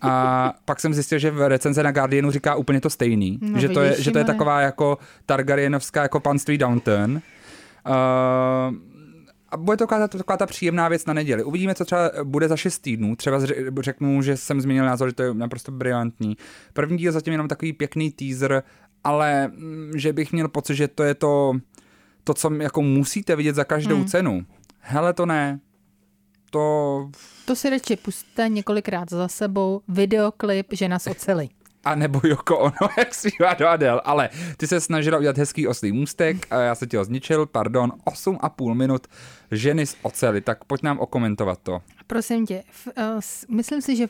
[0.00, 3.38] A pak jsem zjistil, že v recenze na Guardianu říká úplně to stejný.
[3.42, 7.20] No, že, to je, že to je taková jako Targaryenovská jako panství Downton.
[7.86, 8.76] Uh,
[9.48, 11.44] a bude to taková, taková ta příjemná věc na neděli.
[11.44, 13.16] Uvidíme, co třeba bude za šest týdnů.
[13.16, 13.40] Třeba
[13.80, 16.36] řeknu, že jsem změnil názor, že to je naprosto brilantní.
[16.72, 18.62] První díl zatím jenom takový pěkný teaser,
[19.04, 21.52] ale mm, že bych měl pocit, že to je to,
[22.24, 24.06] to co jako musíte vidět za každou hmm.
[24.06, 24.46] cenu.
[24.78, 25.60] Hele, to ne
[26.52, 27.10] to...
[27.44, 31.48] To si radši puste několikrát za sebou videoklip Žena z oceli.
[31.84, 34.00] A nebo Joko Ono, jak zpívá do Adel.
[34.04, 37.92] Ale ty se snažila udělat hezký oslý můstek a já se ti ho zničil, pardon,
[38.06, 39.06] 8,5 minut
[39.50, 41.82] ženy z oceli, tak pojď nám okomentovat to.
[42.06, 44.06] Prosím tě, uh, myslím si, že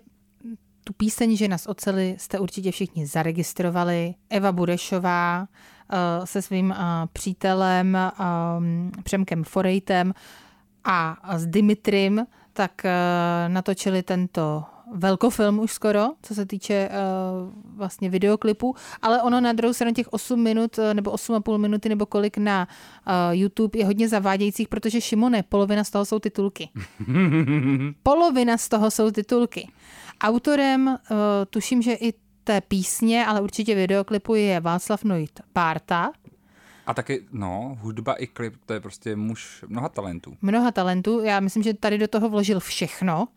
[0.84, 4.14] tu píseň Žena z oceli jste určitě všichni zaregistrovali.
[4.30, 6.76] Eva Burešová uh, se svým uh,
[7.12, 7.98] přítelem
[8.58, 10.12] um, Přemkem Forejtem
[10.84, 12.92] a s Dimitrim, tak eh,
[13.48, 19.72] natočili tento velkofilm už skoro, co se týče uh, vlastně videoklipu, ale ono na druhou
[19.74, 22.68] stranu těch 8 minut eh, nebo 8,5 minuty nebo kolik na
[23.06, 26.68] uh, YouTube je hodně zavádějících, protože Šimone, polovina z toho jsou titulky.
[28.02, 29.68] polovina z toho jsou titulky.
[30.20, 30.96] Autorem, uh,
[31.50, 36.12] tuším, že i té písně, ale určitě videoklipu je Václav Nojit Párta,
[36.86, 40.36] a taky, no, hudba i klip, to je prostě muž mnoha talentů.
[40.42, 43.28] Mnoha talentů, já myslím, že tady do toho vložil všechno.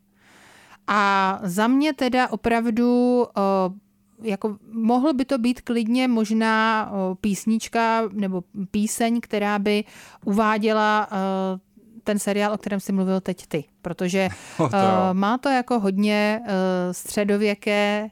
[0.87, 3.23] A za mě teda opravdu
[4.21, 9.83] jako mohl by to být klidně možná písnička nebo píseň, která by
[10.25, 11.09] uváděla
[12.03, 14.69] ten seriál, o kterém jsi mluvil teď ty, protože uh,
[15.13, 16.41] má to jako hodně
[16.91, 18.09] středověké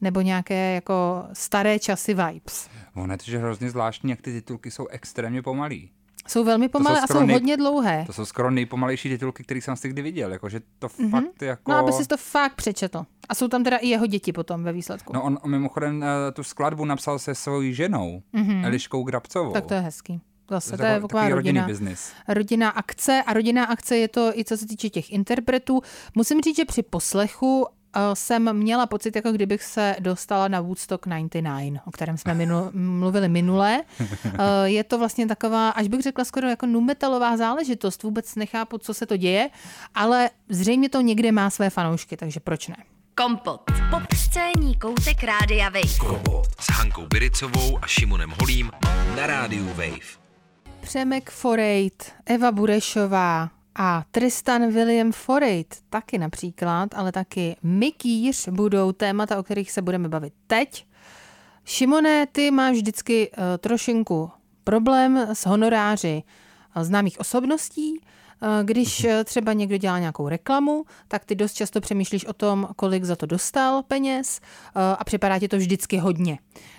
[0.00, 2.68] nebo nějaké jako staré časy vibes.
[2.94, 5.90] Ono je to, že hrozně zvláštní, jak ty titulky jsou extrémně pomalý.
[6.28, 7.36] Jsou velmi pomalé jsou a jsou nej...
[7.36, 8.04] hodně dlouhé.
[8.06, 10.32] To jsou skoro nejpomalejší titulky, které jsem si kdy viděl.
[10.32, 11.10] Jakože to mm-hmm.
[11.10, 11.72] fakt jako...
[11.72, 13.04] No, aby si to fakt přečetl.
[13.28, 15.12] A jsou tam teda i jeho děti potom ve výsledku.
[15.12, 18.64] No on mimochodem eh, tu skladbu napsal se svojí ženou, mm-hmm.
[18.64, 19.52] Eliškou Grabcovou.
[19.52, 20.20] Tak to je hezký.
[20.50, 21.68] Zase to je taková rodina,
[22.28, 25.80] rodina akce a rodinná akce je to i co se týče těch interpretů.
[26.14, 27.66] Musím říct, že při poslechu
[28.14, 33.28] jsem měla pocit, jako kdybych se dostala na Woodstock 99, o kterém jsme minul, mluvili
[33.28, 33.82] minule.
[34.64, 38.02] Je to vlastně taková, až bych řekla skoro jako numetalová záležitost.
[38.02, 39.50] Vůbec nechápu, co se to děje,
[39.94, 42.76] ale zřejmě to někde má své fanoušky, takže proč ne?
[43.14, 43.60] Kompot.
[43.90, 45.98] Pop scéní koutek Rádia Wave.
[45.98, 48.70] Kompot s Hankou Biricovou a Šimonem Holím
[49.16, 50.18] na Rádiu Wave.
[50.80, 59.38] Přemek Forejt, Eva Burešová, a Tristan William Forrest taky například, ale taky Mikýř budou témata,
[59.38, 60.86] o kterých se budeme bavit teď.
[61.64, 64.30] Šimone, ty máš vždycky uh, trošinku
[64.64, 66.22] problém s honoráři
[66.76, 68.00] uh, známých osobností.
[68.00, 73.04] Uh, když třeba někdo dělá nějakou reklamu, tak ty dost často přemýšlíš o tom, kolik
[73.04, 74.40] za to dostal peněz
[74.74, 76.38] a připadá ti to vždycky hodně.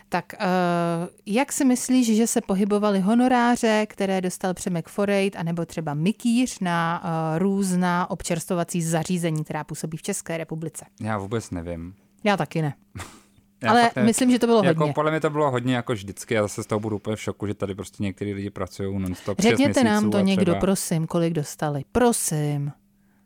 [0.09, 5.93] Tak uh, jak si myslíš, že se pohybovaly honoráře, které dostal Přemek Forejt, anebo třeba
[5.93, 10.85] Mikýř na uh, různá občerstovací zařízení, která působí v České republice?
[11.01, 11.93] Já vůbec nevím.
[12.23, 12.73] Já taky ne.
[13.63, 14.93] Já Ale ne, myslím, že to bylo jako hodně.
[14.93, 16.33] Podle mě to bylo hodně jako vždycky.
[16.33, 19.39] Já zase z toho budu úplně v šoku, že tady prostě někteří lidi pracují non-stop
[19.39, 20.59] Řekněte nám to někdo, třeba...
[20.59, 21.83] prosím, kolik dostali.
[21.91, 22.71] Prosím.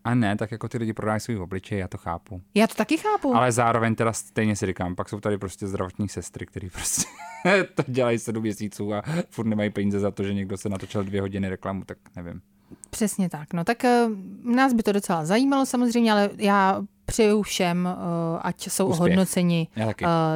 [0.04, 2.42] A ne, tak jako ty lidi prodají svůj obličej, já to chápu.
[2.56, 3.36] Já to taky chápu.
[3.36, 7.04] Ale zároveň teda stejně si říkám, pak jsou tady prostě zdravotní sestry, který prostě
[7.76, 11.22] to dělají sedm měsíců a furt nemají peníze za to, že někdo se natočil dvě
[11.22, 12.42] hodiny reklamu, tak nevím.
[12.90, 13.54] Přesně tak.
[13.54, 18.68] No tak uh, nás by to docela zajímalo samozřejmě, ale já přeju všem, uh, ať
[18.68, 19.00] jsou Úspěch.
[19.00, 19.86] ohodnoceni uh,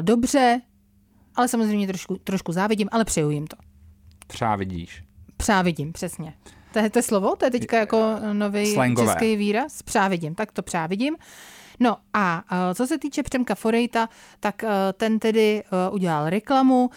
[0.02, 0.62] dobře,
[1.36, 3.58] ale samozřejmě trošku, trošku závidím, ale přeju jim to.
[4.28, 5.04] Přávidíš.
[5.38, 6.34] Přávidím, přesně.
[6.74, 7.36] To je to slovo?
[7.36, 9.82] To je teďka jako nový český výraz?
[9.82, 11.16] Přávidím, tak to přávidím.
[11.80, 16.90] No a co se týče Přemka Forejta, tak ten tedy udělal reklamu,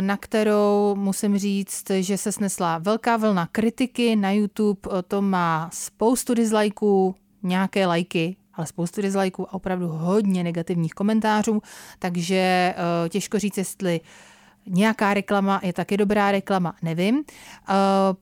[0.00, 4.16] na kterou musím říct, že se snesla velká vlna kritiky.
[4.16, 10.94] Na YouTube to má spoustu dislikeů, nějaké lajky, ale spoustu dislikeů a opravdu hodně negativních
[10.94, 11.62] komentářů,
[11.98, 12.74] takže
[13.08, 14.00] těžko říct, jestli
[14.66, 17.24] Nějaká reklama je taky dobrá reklama, nevím.
[17.68, 17.74] Eh,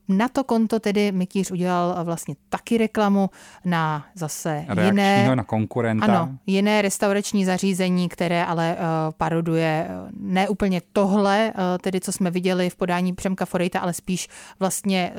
[0.07, 3.29] na to konto tedy Mikýř udělal vlastně taky reklamu
[3.65, 5.35] na zase jiné...
[5.35, 6.05] na konkurenta.
[6.05, 8.83] Ano, jiné restaurační zařízení, které ale eh,
[9.17, 14.27] paroduje eh, ne úplně tohle, tedy co jsme viděli v podání Přemka Forejta, ale spíš
[14.59, 15.13] vlastně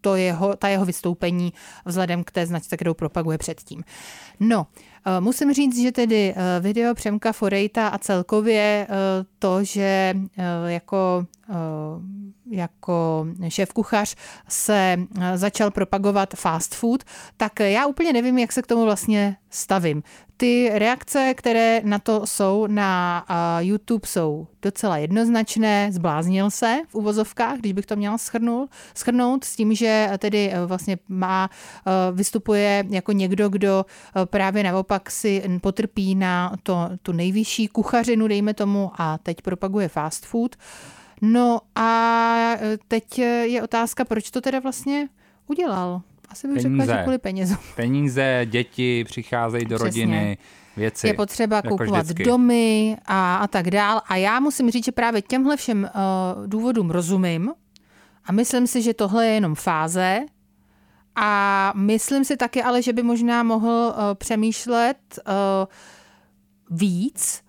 [0.00, 1.52] to jeho, ta jeho vystoupení
[1.84, 3.84] vzhledem k té značce, kterou propaguje předtím.
[4.40, 4.66] No,
[5.20, 10.14] musím říct, že tedy eh, video Přemka Forejta a celkově eh, to, že
[10.66, 11.26] jako
[12.50, 14.16] jako šéf kuchař
[14.48, 14.96] se
[15.34, 17.04] začal propagovat fast food,
[17.36, 20.02] tak já úplně nevím, jak se k tomu vlastně stavím.
[20.36, 23.24] Ty reakce, které na to jsou na
[23.58, 25.92] YouTube, jsou docela jednoznačné.
[25.92, 30.98] Zbláznil se v uvozovkách, když bych to měla schrnout, schrnout s tím, že tedy vlastně
[31.08, 31.50] má,
[32.12, 33.86] vystupuje jako někdo, kdo
[34.24, 40.26] právě naopak si potrpí na to, tu nejvyšší kuchařinu, dejme tomu, a teď propaguje fast
[40.26, 40.56] food.
[41.22, 42.56] No a
[42.88, 45.08] teď je otázka, proč to teda vlastně
[45.46, 46.02] udělal.
[46.28, 46.80] Asi bych peníze.
[46.82, 47.58] řekla, že kvůli penězům.
[47.76, 50.04] Peníze, děti přicházejí do Přesně.
[50.04, 50.38] rodiny,
[50.76, 51.06] věci.
[51.06, 52.24] Je potřeba jako kupovat vždycky.
[52.24, 54.02] domy a, a tak dál.
[54.06, 57.52] A já musím říct, že právě těmhle všem uh, důvodům rozumím
[58.24, 60.20] a myslím si, že tohle je jenom fáze,
[61.20, 65.32] a myslím si taky ale, že by možná mohl uh, přemýšlet uh,
[66.78, 67.42] víc,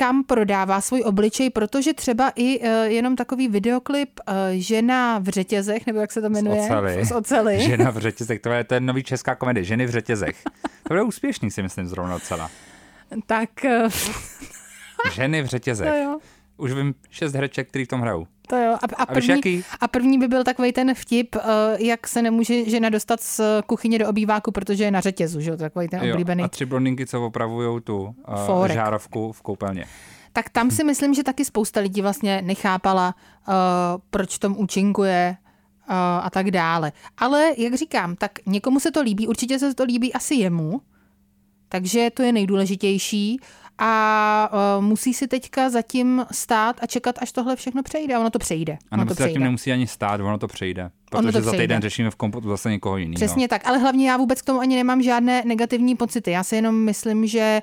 [0.00, 5.86] kam prodává svůj obličej, protože třeba i uh, jenom takový videoklip uh, Žena v řetězech,
[5.86, 6.62] nebo jak se to jmenuje?
[6.62, 7.04] Z oceli.
[7.04, 7.60] Z oceli.
[7.68, 10.42] Žena v řetězech, to je ten nový česká komedie, Ženy v řetězech.
[10.62, 12.50] To bude úspěšný, si myslím, zrovna docela.
[13.26, 13.50] Tak...
[13.64, 13.90] Uh...
[15.12, 15.88] Ženy v řetězech.
[15.90, 16.18] No jo.
[16.56, 18.26] Už vím šest hereček, který v tom hrajou.
[18.50, 18.72] To jo.
[18.72, 21.42] A, a, první, a první by byl takový ten vtip, uh,
[21.78, 25.56] jak se nemůže žena dostat z kuchyně do obýváku, protože je na řetězu, že jo?
[25.56, 26.42] Takový ten jo, oblíbený.
[26.42, 28.14] A tři blondinky, co opravují tu
[28.58, 29.84] uh, žárovku v koupelně.
[30.32, 33.14] Tak tam si myslím, že taky spousta lidí vlastně nechápala,
[33.48, 33.54] uh,
[34.10, 35.36] proč tom účinkuje
[35.88, 36.92] uh, a tak dále.
[37.18, 40.80] Ale jak říkám, tak někomu se to líbí, určitě se to líbí asi jemu,
[41.68, 43.40] takže to je nejdůležitější
[43.82, 48.14] a uh, musí si teďka zatím stát a čekat, až tohle všechno přejde.
[48.14, 48.78] A ono to přejde.
[48.90, 49.28] A ono to přejde.
[49.28, 50.90] zatím nemusí ani stát, ono to přejde.
[51.10, 53.14] Protože ono to za týden řešíme v kompotu zase někoho jiného.
[53.14, 56.30] Přesně tak, ale hlavně já vůbec k tomu ani nemám žádné negativní pocity.
[56.30, 57.62] Já si jenom myslím, že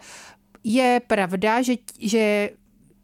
[0.64, 2.50] je pravda, že, že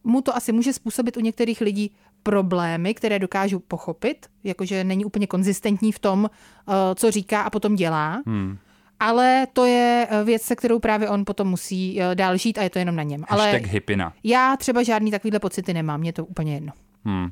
[0.03, 1.91] mu to asi může způsobit u některých lidí
[2.23, 6.19] problémy, které dokážu pochopit, jakože není úplně konzistentní v tom,
[6.67, 8.21] uh, co říká a potom dělá.
[8.25, 8.57] Hmm
[8.99, 12.63] ale to je eh, věc, se kterou právě on potom musí eh, dál žít a
[12.63, 13.23] je to jenom na něm.
[13.27, 14.13] Ale hypina.
[14.23, 16.73] já třeba žádný takovýhle pocity nemám, mě to úplně jedno.
[17.05, 17.31] Hmm.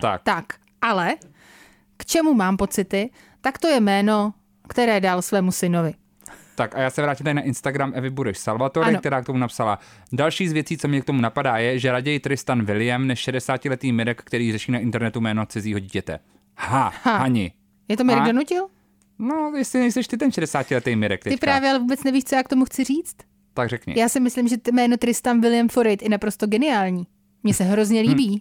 [0.00, 0.22] Tak.
[0.22, 0.44] Tak,
[0.82, 1.14] ale
[1.96, 4.34] k čemu mám pocity, tak to je jméno,
[4.68, 5.94] které dal svému synovi.
[6.54, 8.98] Tak a já se vrátím tady na Instagram Evy Budeš Salvatore, ano.
[8.98, 9.78] která k tomu napsala.
[10.12, 13.92] Další z věcí, co mě k tomu napadá, je, že raději Tristan William než 60-letý
[13.92, 16.18] Mirek, který řeší na internetu jméno cizího dítěte.
[16.56, 17.16] Ha, ha.
[17.16, 17.52] Hani.
[17.88, 18.68] Je to Mirek donutil?
[19.18, 21.36] No, jestli nejsi ty ten 60-letý Mirek teďka.
[21.36, 23.16] Ty právě ale vůbec nevíš, co já k tomu chci říct.
[23.54, 23.94] Tak řekni.
[23.96, 27.06] Já si myslím, že jméno Tristan William Forrest je naprosto geniální.
[27.42, 28.28] Mně se hrozně líbí.
[28.28, 28.40] Hmm.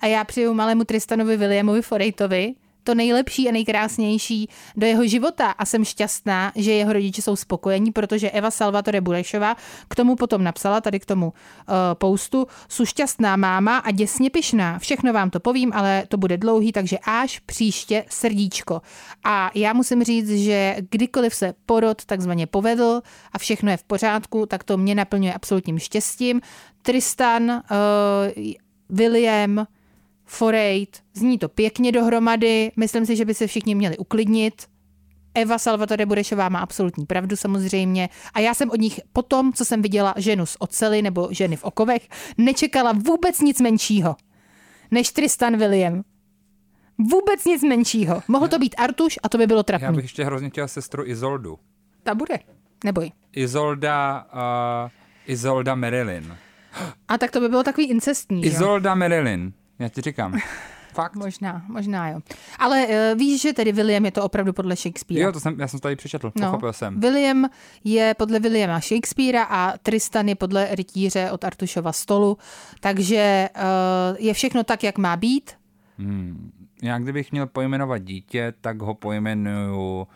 [0.00, 5.64] A já přeju malému Tristanovi Williamovi Forrejtovi, to nejlepší a nejkrásnější do jeho života a
[5.64, 9.56] jsem šťastná, že jeho rodiče jsou spokojení, protože Eva Salvatore Burešová
[9.88, 14.78] k tomu potom napsala, tady k tomu uh, postu, jsou šťastná máma a děsně pyšná.
[14.78, 18.82] Všechno vám to povím, ale to bude dlouhý, takže až příště srdíčko.
[19.24, 23.00] A já musím říct, že kdykoliv se porod takzvaně povedl
[23.32, 26.40] a všechno je v pořádku, tak to mě naplňuje absolutním štěstím.
[26.82, 28.42] Tristan, uh,
[28.90, 29.66] William,
[30.24, 34.62] Forejt, zní to pěkně dohromady, myslím si, že by se všichni měli uklidnit.
[35.34, 39.82] Eva Salvatore Burešová má absolutní pravdu samozřejmě a já jsem od nich potom, co jsem
[39.82, 42.08] viděla ženu z ocely nebo ženy v okovech,
[42.38, 44.16] nečekala vůbec nic menšího
[44.92, 46.02] než Tristan William.
[46.98, 48.22] Vůbec nic menšího.
[48.28, 49.84] Mohl to být Artuš a to by bylo trapný.
[49.84, 51.58] Já bych ještě hrozně chtěla sestru Izoldu.
[52.02, 52.38] Ta bude,
[52.84, 53.12] neboj.
[53.32, 54.26] Izolda,
[54.84, 54.90] uh,
[55.26, 56.36] Izolda Marilyn.
[57.08, 58.44] A tak to by bylo takový incestní.
[58.44, 58.96] Izolda jo?
[58.96, 59.52] Marilyn.
[59.78, 60.38] Já ti říkám.
[60.92, 61.16] Fakt?
[61.16, 62.20] Možná, možná jo.
[62.58, 65.26] Ale uh, víš, že tedy William je to opravdu podle Shakespearea.
[65.26, 66.46] Jo, to jsem, já jsem to tady přečetl, no.
[66.46, 67.00] pochopil jsem.
[67.00, 67.48] William
[67.84, 72.38] je podle Williama Shakespearea a Tristan je podle rytíře od Artušova stolu,
[72.80, 75.50] takže uh, je všechno tak, jak má být.
[75.98, 76.52] Hmm.
[76.82, 80.06] Já kdybych měl pojmenovat dítě, tak ho pojmenuju...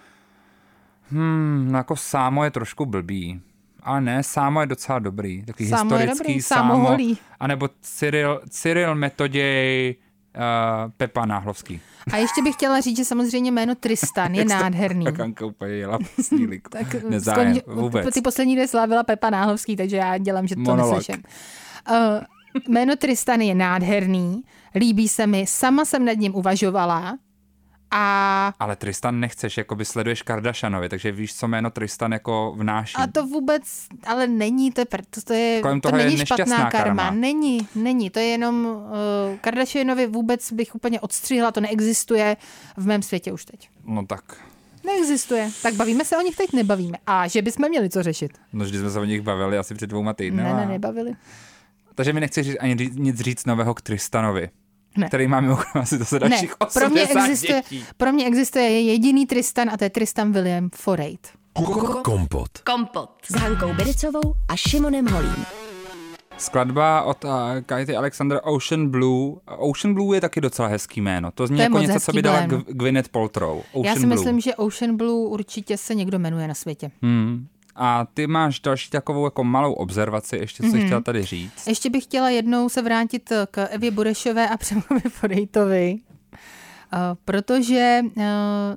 [1.11, 3.41] Hmm, no jako Sámo je trošku blbý.
[3.87, 5.45] A ne, Sámo je docela dobrý.
[5.45, 6.75] Takový Sámo historický je dobrý, Sámo.
[6.75, 7.19] Sámo holí.
[7.41, 9.95] A nebo Cyril, Cyril Metoděj,
[10.37, 11.81] uh, Pepa Náhlovský.
[12.13, 15.05] A ještě bych chtěla říct, že samozřejmě jméno Tristan je nádherný.
[15.05, 15.99] Tak Anka úplně jela
[16.71, 18.15] tak Nezájem, skonč, vůbec.
[18.15, 20.95] Ty poslední dvě slávila Pepa Náhlovský, takže já dělám, že to Monolog.
[20.97, 21.23] neslyším.
[21.91, 21.97] Uh,
[22.69, 24.43] jméno Tristan je nádherný,
[24.75, 27.19] líbí se mi, sama jsem nad ním uvažovala,
[27.91, 28.53] a...
[28.59, 32.95] Ale Tristan nechceš, jako by sleduješ Kardashanovi, takže víš, co jméno Tristan jako vnáší.
[32.97, 33.63] A to vůbec,
[34.07, 36.71] ale není, to je, to, to je, Kolem to není je špatná karma.
[36.71, 37.11] karma.
[37.11, 42.37] Není, není, to je jenom, uh, Kardashanovi vůbec bych úplně odstřihla, to neexistuje
[42.77, 43.71] v mém světě už teď.
[43.85, 44.47] No tak.
[44.85, 45.51] Neexistuje.
[45.63, 46.53] Tak bavíme se o nich teď?
[46.53, 46.99] Nebavíme.
[47.07, 48.39] A že bychom měli co řešit.
[48.53, 50.43] No, že jsme se o nich bavili asi před dvouma týdny.
[50.43, 51.13] Ne, ne, nebavili.
[51.95, 54.51] Takže mi nechceš říct ani nic říct nového k Tristanovi.
[54.97, 55.07] Ne.
[55.07, 56.67] který má mimochodem asi zase dalších ne.
[56.75, 57.85] pro mě existuje, dětí.
[57.97, 61.29] Pro mě existuje jediný Tristan a to je Tristan William Forate.
[62.03, 62.59] Kompot.
[62.59, 65.47] Kompot s Hankou Bericovou a Šimonem Holím.
[66.39, 67.31] Skladba od uh,
[67.67, 69.37] Katy Alexander Ocean Blue.
[69.59, 71.31] Ocean Blue je taky docela hezký jméno.
[71.31, 73.59] To zní to jako něco, co by dala Gwyneth Paltrow.
[73.73, 74.15] Ocean Já si Blue.
[74.15, 76.91] myslím, že Ocean Blue určitě se někdo jmenuje na světě.
[77.03, 77.47] Hmm.
[77.77, 80.87] A ty máš další takovou jako malou observaci, ještě co mm-hmm.
[80.87, 81.67] chtěla tady říct.
[81.67, 85.99] Ještě bych chtěla jednou se vrátit k Evě Burešové a Přemovi Forejtovi.
[86.93, 88.25] Eh, protože eh,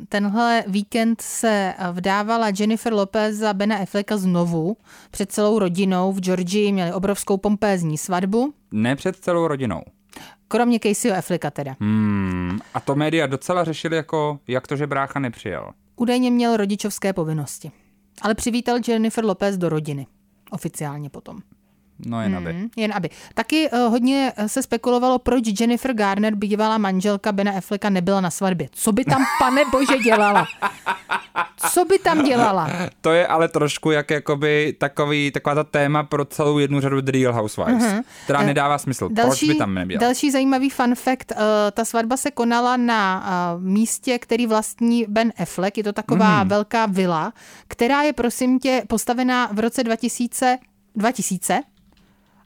[0.10, 4.78] tenhle víkend se vdávala Jennifer Lopez za Bena Afflecka znovu
[5.12, 8.54] před celou rodinou v Georgii, měli obrovskou pompézní svatbu.
[8.72, 9.82] Ne před celou rodinou.
[10.48, 11.76] Kromě Caseyho Afflecka teda.
[11.80, 15.72] Hmm, a to média docela řešili jako, jak to, že brácha nepřijel.
[15.96, 17.72] Údajně měl rodičovské povinnosti.
[18.22, 20.08] Ale přivítal Jennifer Lopez do rodiny.
[20.52, 21.40] Oficiálně potom.
[22.06, 22.54] No jen aby.
[22.54, 23.10] Hmm, jen aby.
[23.34, 28.32] Taky uh, hodně eh, se spekulovalo, proč Jennifer Garner, bývalá manželka Bena Afflecka, nebyla na
[28.32, 28.70] svatbě.
[28.72, 30.48] Co by tam, pane bože, dělala?
[31.72, 32.70] Co by tam dělala?
[33.02, 37.12] To je ale trošku jak jakoby takový, taková ta téma pro celou jednu řadu The
[37.12, 38.04] Real Housewives, uh-huh.
[38.24, 39.10] která nedává smysl.
[39.12, 40.00] Další, proč by tam nebyla?
[40.00, 41.38] Další zajímavý fun fact, uh,
[41.72, 45.78] ta svatba se konala na uh, místě, který vlastní Ben Affleck.
[45.78, 46.48] Je to taková uh-huh.
[46.48, 47.34] velká vila,
[47.68, 50.58] která je prosím tě postavená v roce 2000,
[50.96, 51.62] 2000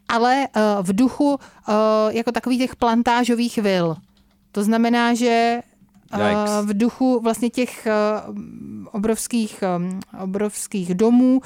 [0.08, 1.36] ale uh, v duchu uh,
[2.10, 3.96] jako takových těch plantážových vil.
[4.52, 5.60] To znamená, že
[6.14, 6.20] uh,
[6.62, 7.88] v duchu vlastně těch
[8.92, 9.64] obrovských,
[10.20, 11.42] obrovských domů,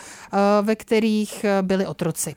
[0.61, 2.35] ve kterých byli otroci.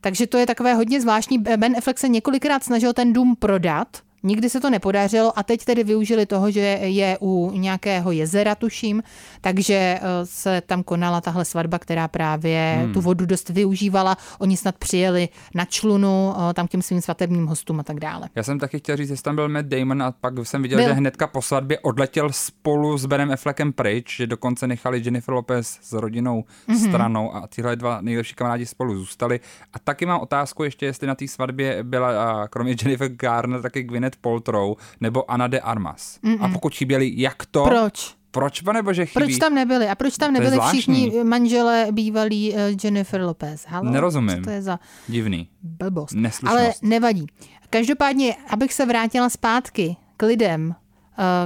[0.00, 1.38] Takže to je takové hodně zvláštní.
[1.38, 3.88] Ben Affleck se několikrát snažil ten dům prodat,
[4.22, 9.02] Nikdy se to nepodařilo a teď tedy využili toho, že je u nějakého jezera, tuším,
[9.40, 12.92] takže eh, se tam konala tahle svatba, která právě hmm.
[12.92, 14.16] tu vodu dost využívala.
[14.38, 18.28] Oni snad přijeli na člunu eh, tam k těm svým svatebním hostům a tak dále.
[18.34, 20.88] Já jsem taky chtěl říct, že tam byl Matt Damon a pak jsem viděl, byl.
[20.88, 25.78] že hnedka po svatbě odletěl spolu s Benem Affleckem pryč, že dokonce nechali Jennifer Lopez
[25.82, 26.88] s rodinou mm-hmm.
[26.88, 29.40] stranou a tyhle dva nejlepší kamarádi spolu zůstali.
[29.72, 34.11] A taky mám otázku ještě, jestli na té svatbě byla kromě Jennifer Garner taky Gwyneth
[34.16, 36.18] Paltrow nebo Ana de Armas.
[36.24, 36.44] Mm-mm.
[36.44, 37.64] A pokud chyběli, jak to?
[37.64, 38.14] Proč?
[38.30, 39.24] Proč, pane bože, chybí?
[39.24, 39.88] Proč tam nebyli?
[39.88, 43.64] A proč tam nebyli všichni manželé bývalí uh, Jennifer Lopez?
[43.68, 43.90] Halo?
[43.90, 44.36] Nerozumím.
[44.36, 45.48] Co to je za Divný.
[45.62, 46.14] Blbost.
[46.14, 46.60] Neslušnost.
[46.60, 47.26] Ale nevadí.
[47.70, 50.74] Každopádně, abych se vrátila zpátky k lidem, uh,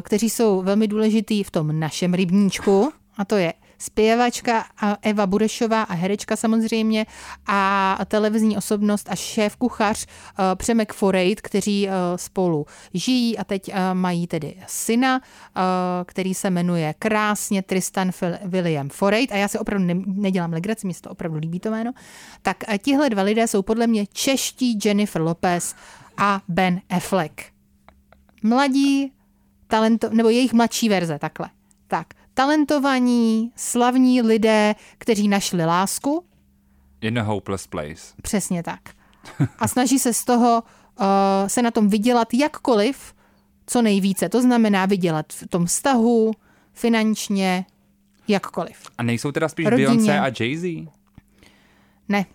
[0.02, 4.64] kteří jsou velmi důležitý v tom našem rybníčku, a to je zpěvačka
[5.02, 7.06] Eva Burešová a herečka samozřejmě
[7.46, 13.68] a televizní osobnost a šéf kuchař eh, Přemek Forejt, kteří eh, spolu žijí a teď
[13.68, 15.20] eh, mají tedy syna,
[16.04, 18.10] který se jmenuje krásně Tristan
[18.44, 21.92] William Forejt a já si opravdu nedělám legraci, mi se to opravdu líbí to jméno,
[22.42, 25.74] tak tihle dva lidé jsou podle mě čeští Jennifer Lopez
[26.16, 27.42] a Ben Affleck.
[28.42, 29.12] Mladí,
[29.66, 31.50] talento, nebo jejich mladší verze, takhle.
[31.86, 32.06] Tak,
[32.36, 36.24] talentovaní, slavní lidé, kteří našli lásku.
[37.00, 38.14] In a hopeless place.
[38.22, 38.80] Přesně tak.
[39.58, 41.04] A snaží se z toho uh,
[41.46, 43.14] se na tom vydělat jakkoliv,
[43.66, 44.28] co nejvíce.
[44.28, 46.32] To znamená vydělat v tom vztahu,
[46.72, 47.66] finančně,
[48.28, 48.82] jakkoliv.
[48.98, 49.86] A nejsou teda spíš Rodině.
[49.86, 50.88] Beyoncé a Jay-Z?
[52.08, 52.26] Ne.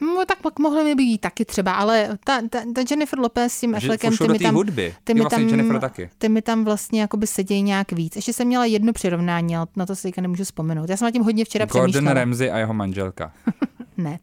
[0.00, 3.60] No, tak pak mohly by být taky třeba, ale ta, ta, ta Jennifer Lopez s
[3.60, 4.94] tím Affleckem, ty mi tam, hudby.
[5.04, 6.10] Ty mi vlastně tam, Jennifer taky.
[6.18, 8.16] ty mi tam vlastně jakoby sedějí nějak víc.
[8.16, 10.88] Ještě jsem měla jedno přirovnání, ale na to si teďka nemůžu vzpomenout.
[10.90, 12.14] Já jsem na tím hodně včera Gordon přemýšlela.
[12.14, 13.32] Ramsay a jeho manželka.
[13.96, 14.18] ne.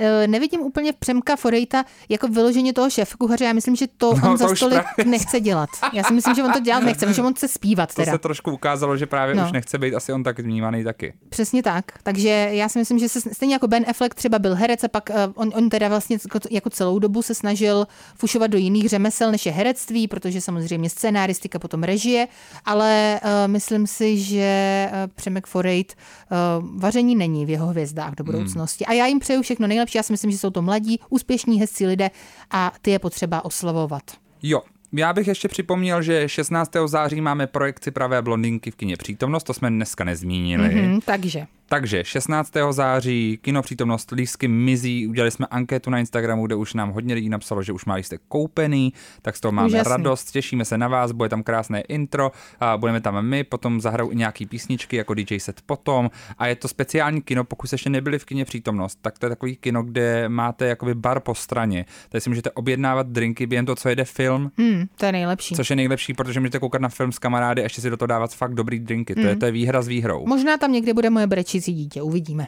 [0.00, 3.44] Eh, nevidím úplně Přemka Forejta jako vyloženě toho šéf kuchaře.
[3.44, 5.10] Já myslím, že to no, on to za stolik právě...
[5.10, 5.68] nechce dělat.
[5.92, 7.94] Já si myslím, že on to dělat nechce, že on chce zpívat.
[7.94, 8.12] Teda.
[8.12, 9.44] To se trošku ukázalo, že právě no.
[9.44, 11.14] už nechce být asi on tak vnímaný taky.
[11.28, 11.84] Přesně tak.
[12.02, 15.10] Takže já si myslím, že se stejně jako Ben Affleck třeba byl herec a pak
[15.10, 16.18] uh, on, on teda vlastně
[16.50, 21.58] jako celou dobu se snažil fušovat do jiných řemesel než je herectví, protože samozřejmě scénáristika,
[21.58, 22.28] potom režie,
[22.64, 28.32] ale uh, myslím si, že Přemek Forejt uh, vaření není v jeho hvězdách do hmm.
[28.32, 28.84] budoucnosti.
[28.84, 28.92] Hmm.
[28.92, 29.98] A já jim přeju všechno nejlepší.
[29.98, 32.10] Já si myslím, že jsou to mladí, úspěšní, hezcí lidé
[32.50, 34.02] a ty je potřeba oslavovat.
[34.42, 36.70] Jo, já bych ještě připomněl, že 16.
[36.86, 40.68] září máme projekci Pravé blondinky v kině Přítomnost, to jsme dneska nezmínili.
[40.68, 41.46] Mm-hmm, takže.
[41.72, 42.52] Takže 16.
[42.70, 47.62] září kinopřítomnost lístky mizí, udělali jsme anketu na Instagramu, kde už nám hodně lidí napsalo,
[47.62, 48.92] že už má lístek koupený,
[49.22, 49.90] tak z toho máme Úžasný.
[49.90, 54.10] radost, těšíme se na vás, bude tam krásné intro, a budeme tam my, potom zahrajou
[54.10, 57.90] i nějaký písničky jako DJ set potom a je to speciální kino, pokud jste ještě
[57.90, 61.84] nebyli v kině přítomnost, tak to je takový kino, kde máte jakoby bar po straně,
[62.08, 64.50] tady si můžete objednávat drinky během toho, co jede film.
[64.58, 65.54] Hmm, to je nejlepší.
[65.54, 68.06] Což je nejlepší, protože můžete koukat na film s kamarády a ještě si do toho
[68.06, 69.22] dávat fakt dobrý drinky, hmm.
[69.22, 69.40] to, je, hmm.
[69.40, 70.26] to je výhra s výhrou.
[70.26, 72.46] Možná tam někde bude moje brečí cvičící dítě, uvidíme.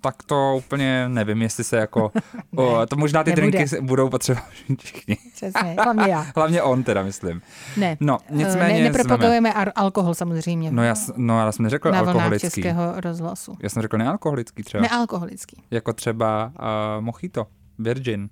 [0.00, 2.12] Tak to úplně nevím, jestli se jako...
[2.52, 3.50] ne, o, to možná ty nebude.
[3.50, 5.16] drinky budou potřeba všichni.
[5.34, 6.26] Přesně, hlavně já.
[6.36, 7.42] hlavně on teda, myslím.
[7.76, 10.70] Ne, no, nicméně ne, nepropagujeme ar- alkohol samozřejmě.
[10.70, 12.46] No já, no, já jsem neřekl Na alkoholický.
[12.46, 13.56] českého rozhlasu.
[13.62, 14.82] Já jsem řekl nealkoholický třeba.
[14.82, 15.62] Nealkoholický.
[15.70, 16.52] Jako třeba
[16.98, 17.46] uh, mojito,
[17.78, 18.28] virgin.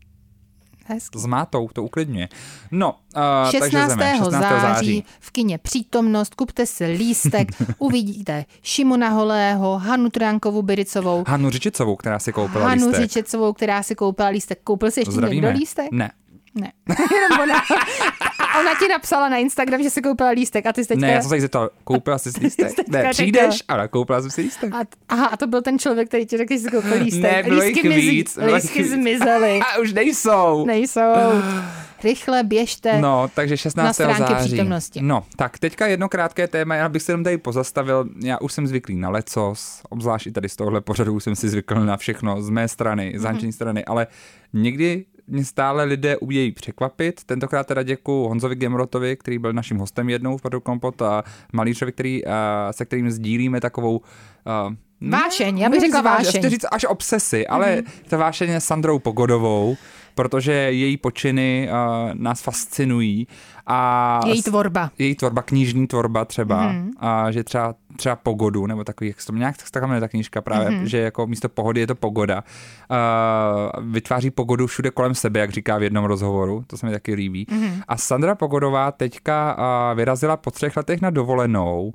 [0.87, 1.19] Hezky.
[1.19, 2.29] S mátou, to uklidňuje.
[2.71, 3.61] No, uh, 16.
[3.61, 4.13] takže jdeme.
[4.19, 4.31] 16.
[4.33, 11.25] září, září v kině Přítomnost, kupte si lístek, uvidíte Šimona Holého, Hanu Tránkovou Biricovou.
[11.27, 12.95] Hanu Řičicovou, která si koupila Hanu lístek.
[12.95, 14.59] Hanu Řičicovou, která si koupila lístek.
[14.65, 15.35] Koupil si ještě Zdravíme.
[15.47, 15.89] někdo lístek?
[15.93, 16.11] Ne.
[16.55, 16.73] Ne.
[17.13, 17.55] Jenom ona.
[18.55, 21.07] A ona ti napsala na Instagram, že si koupila lístek a ty jsi teďka...
[21.07, 22.89] Ne, já jsem se zeptal, koupila jsi lístek?
[22.89, 24.75] ne, přijdeš, ale koupila jsem si lístek.
[24.75, 27.23] A, aha, a to byl ten člověk, který ti řekl, že jsi koupil lístek.
[27.23, 28.39] Ne, bylo lístky jich víc.
[28.55, 29.61] Lístky zmizely.
[29.75, 30.67] A už nejsou.
[30.67, 31.01] Nejsou.
[32.05, 33.99] Rychle běžte No, takže 16.
[33.99, 34.35] na září.
[34.45, 35.01] přítomnosti.
[35.03, 38.09] No, tak teďka jedno krátké téma, já bych se jenom tady pozastavil.
[38.25, 41.75] Já už jsem zvyklý na lecos, obzvlášť i tady z tohohle pořadu jsem si zvykl
[41.75, 43.53] na všechno z mé strany, z mm-hmm.
[43.53, 44.07] strany, ale
[44.53, 47.25] někdy mě stále lidé umějí překvapit.
[47.25, 51.93] Tentokrát teda děkuji Honzovi Gemrotovi, který byl naším hostem jednou v Padu Kompot a Malířovi,
[51.93, 52.23] který,
[52.71, 54.75] se kterým sdílíme takovou uh,
[55.11, 56.43] Vášeň, já bych řekla vášeň.
[56.43, 58.09] Říct až obsesy, ale mm-hmm.
[58.09, 59.77] ta vášeň je Sandrou Pogodovou,
[60.15, 63.27] protože její počiny uh, nás fascinují.
[63.67, 64.91] A její tvorba.
[64.99, 66.91] Její tvorba, knižní tvorba třeba, mm.
[66.99, 70.71] a že třeba, třeba pogodu, nebo takový, jak se to nějak tak ta knížka právě,
[70.71, 70.87] mm.
[70.87, 72.45] že jako místo pohody je to pogoda.
[72.91, 77.15] Uh, vytváří pogodu všude kolem sebe, jak říká v jednom rozhovoru, to se mi taky
[77.15, 77.47] líbí.
[77.51, 77.81] Mm.
[77.89, 81.93] A Sandra Pogodová teďka uh, vyrazila po třech letech na dovolenou uh,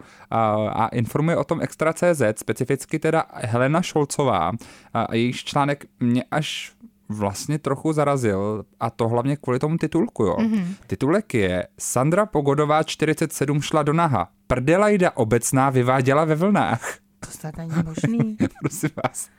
[0.74, 4.52] a informuje o tom Extra.cz, specificky teda Helena Šolcová
[4.94, 6.72] a jejíž článek mě až
[7.10, 10.36] vlastně trochu zarazil a to hlavně kvůli tomu titulku, jo.
[10.40, 10.66] Mm-hmm.
[10.88, 14.30] Titulek je Sandra Pogodová 47 šla do naha.
[14.48, 16.98] Prdelajda obecná vyváděla ve vlnách.
[17.20, 18.38] To snad není možný.
[18.62, 19.30] Prosím vás,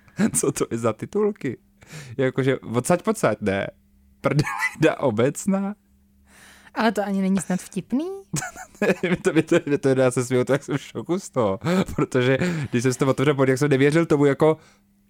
[0.41, 1.59] co to je za titulky?
[2.17, 3.67] Jakože odsaď pocať, ne?
[4.21, 5.75] Prdelajda obecná?
[6.75, 8.09] Ale to ani není snad vtipný?
[9.03, 11.59] mě to, mě to, mě to, já se směju, tak jsem v šoku z toho,
[11.97, 12.39] protože
[12.71, 14.57] když jsem to otevřel, jak jsem nevěřil tomu jako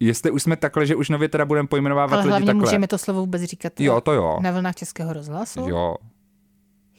[0.01, 2.65] Jestli už jsme takhle, že už nově teda budeme pojmenovávat Ale lidi hlavně takhle.
[2.65, 4.39] můžeme to slovo vůbec říkat jo, to jo.
[4.43, 5.61] na vlnách Českého rozhlasu?
[5.69, 5.97] Jo.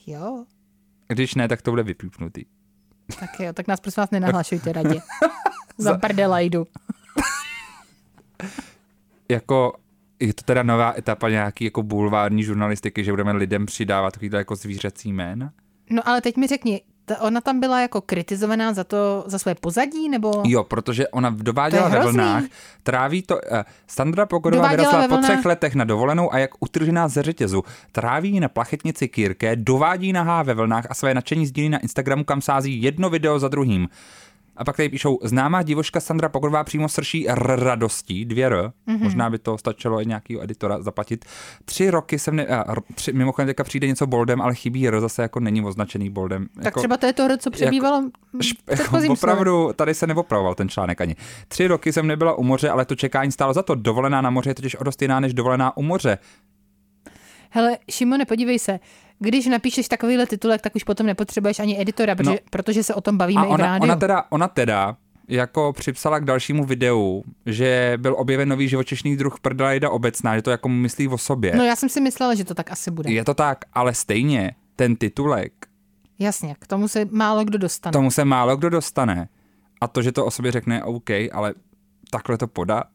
[0.08, 0.45] Jo.
[1.08, 2.45] Když ne, tak to bude vypípnutý.
[3.20, 4.99] Tak jo, tak nás prosím vás nenahlašujte radě.
[5.78, 6.68] Za prdela jdu.
[9.30, 9.74] jako
[10.20, 14.56] je to teda nová etapa nějaký jako bulvární žurnalistiky, že budeme lidem přidávat takovýhle jako
[14.56, 15.54] zvířecí jména?
[15.89, 19.56] No ale teď mi řekni, ta, ona tam byla jako kritizovaná za to, za své
[19.56, 20.43] pozadí, nebo?
[20.45, 22.43] Jo, protože ona dováděla ve vlnách,
[22.84, 23.41] tráví to, uh,
[23.88, 28.49] Sandra Pogodová vyrostla po třech letech na dovolenou a jak utržená ze řetězu, tráví na
[28.49, 33.10] plachetnici Kýrke, dovádí nahá ve vlnách a své nadšení sdílí na Instagramu, kam sází jedno
[33.10, 33.89] video za druhým.
[34.58, 38.54] A pak tady píšou, známá divoška Sandra Pogodová přímo srší r radostí, dvě r,
[38.88, 39.04] mm-hmm.
[39.04, 41.26] možná by to stačilo i nějakého editora zaplatit.
[41.66, 45.22] Tři roky jsem, ne, a, tři, mimochodem teďka přijde něco boldem, ale chybí r, zase
[45.22, 46.47] jako není označený boldem.
[46.56, 48.04] Tak jako, třeba to je to r, co přebývalo
[48.70, 51.16] jako, jako Opravdu, tady se neopravoval ten článek ani.
[51.47, 53.76] Tři roky jsem nebyla u moře, ale to čekání stálo za to.
[53.76, 56.18] Dovolená na moře je totiž o dost jiná než dovolená u moře.
[57.54, 58.80] Hele, Šimone, podívej se,
[59.20, 62.38] když napíšeš takovýhle titulek, tak už potom nepotřebuješ ani editora, protože, no.
[62.49, 63.84] protože se o tom bavíme a ona, i v rádiu.
[63.84, 64.97] Ona teda, ona teda
[65.28, 70.52] jako připsala k dalšímu videu, že byl objeven nový živočišný druh prdelajda obecná, že to
[70.52, 71.56] jako myslí o sobě.
[71.56, 73.12] No já jsem si myslela, že to tak asi bude.
[73.12, 75.54] Je to tak, ale stejně ten titulek.
[76.20, 77.91] Jasně, k tomu se málo kdo dostane.
[77.91, 79.30] Tomu se málo kdo dostane.
[79.82, 81.54] A to, že to o sobě řekne OK, ale
[82.10, 82.88] takhle to podat,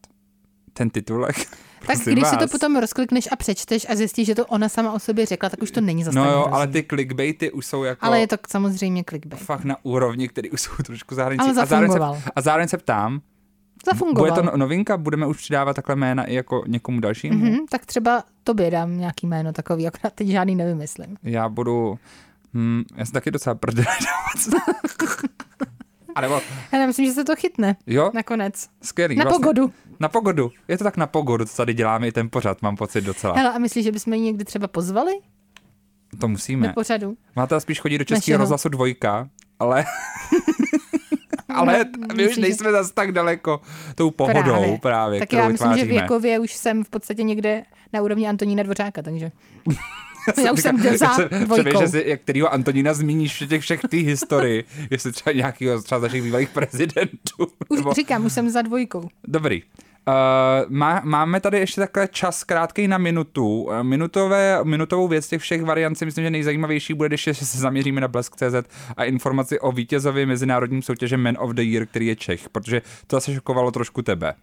[0.73, 1.35] ten titulek.
[1.87, 2.31] Tak když vás.
[2.31, 5.49] si to potom rozklikneš a přečteš a zjistíš, že to ona sama o sobě řekla,
[5.49, 8.05] tak už to není zase No jo, ale ty clickbaity už jsou jako...
[8.05, 9.41] Ale je to samozřejmě clickbait.
[9.41, 11.51] Fakt na úrovni, který už jsou trošku zahraniční.
[11.51, 11.99] Ale a zároveň, se,
[12.35, 13.21] a zároveň se ptám,
[13.85, 14.31] Zafungoval.
[14.31, 14.97] Bude to no- novinka?
[14.97, 17.45] Budeme už přidávat takhle jména i jako někomu dalšímu?
[17.45, 21.17] Mm-hmm, tak třeba tobě dám nějaký jméno takový, akorát teď žádný nevymyslím.
[21.23, 21.99] Já budu...
[22.53, 23.87] Hm, já jsem taky docela prdele
[26.15, 26.41] A nebo...
[26.71, 27.75] Já myslím, že se to chytne.
[27.87, 28.11] Jo?
[28.13, 28.69] Nakonec.
[28.81, 29.15] Skvělý.
[29.15, 29.73] Na vlastně, pogodu.
[29.99, 30.51] Na pogodu.
[30.67, 33.35] Je to tak na pogodu, co tady děláme i ten pořad, mám pocit docela.
[33.35, 35.13] Hele, a myslíš, že bychom ji někdy třeba pozvali?
[36.19, 36.67] To musíme.
[36.67, 37.17] Do pořadu.
[37.35, 39.29] Máte spíš chodit do Českého rozhlasu dvojka,
[39.59, 39.85] ale...
[41.49, 42.71] ale no, my už nejsme že...
[42.71, 43.61] zase tak daleko
[43.95, 44.79] tou pohodou právě.
[44.79, 45.93] právě Tak já myslím, vytváříme.
[45.93, 49.31] že věkově už jsem v podstatě někde na úrovni Antonína Dvořáka, takže...
[50.45, 51.97] Já už jsem za dvojkou.
[52.05, 56.23] jak kterýho Antonína zmíníš v těch všech té historii, jestli třeba nějakého třeba z našich
[56.23, 57.47] bývalých prezidentů.
[57.69, 57.93] Už nebo...
[57.93, 59.09] říkám, už jsem za dvojkou.
[59.27, 59.63] Dobrý.
[60.07, 60.13] Uh,
[60.67, 63.61] má, máme tady ještě takhle čas krátký na minutu.
[63.61, 68.01] Uh, minutové, minutovou věc těch všech variant si myslím, že nejzajímavější bude, když se zaměříme
[68.01, 72.49] na Blesk.cz a informaci o vítězovi mezinárodním soutěže Man of the Year, který je Čech,
[72.49, 74.33] protože to asi šokovalo trošku tebe.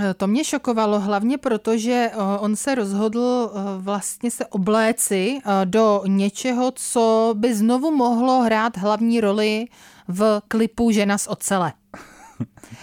[0.00, 5.38] Eh, to mě šokovalo hlavně proto, že eh, on se rozhodl eh, vlastně se obléci
[5.64, 9.66] do něčeho, co by znovu mohlo hrát hlavní roli
[10.08, 11.72] v klipu Žena z ocele.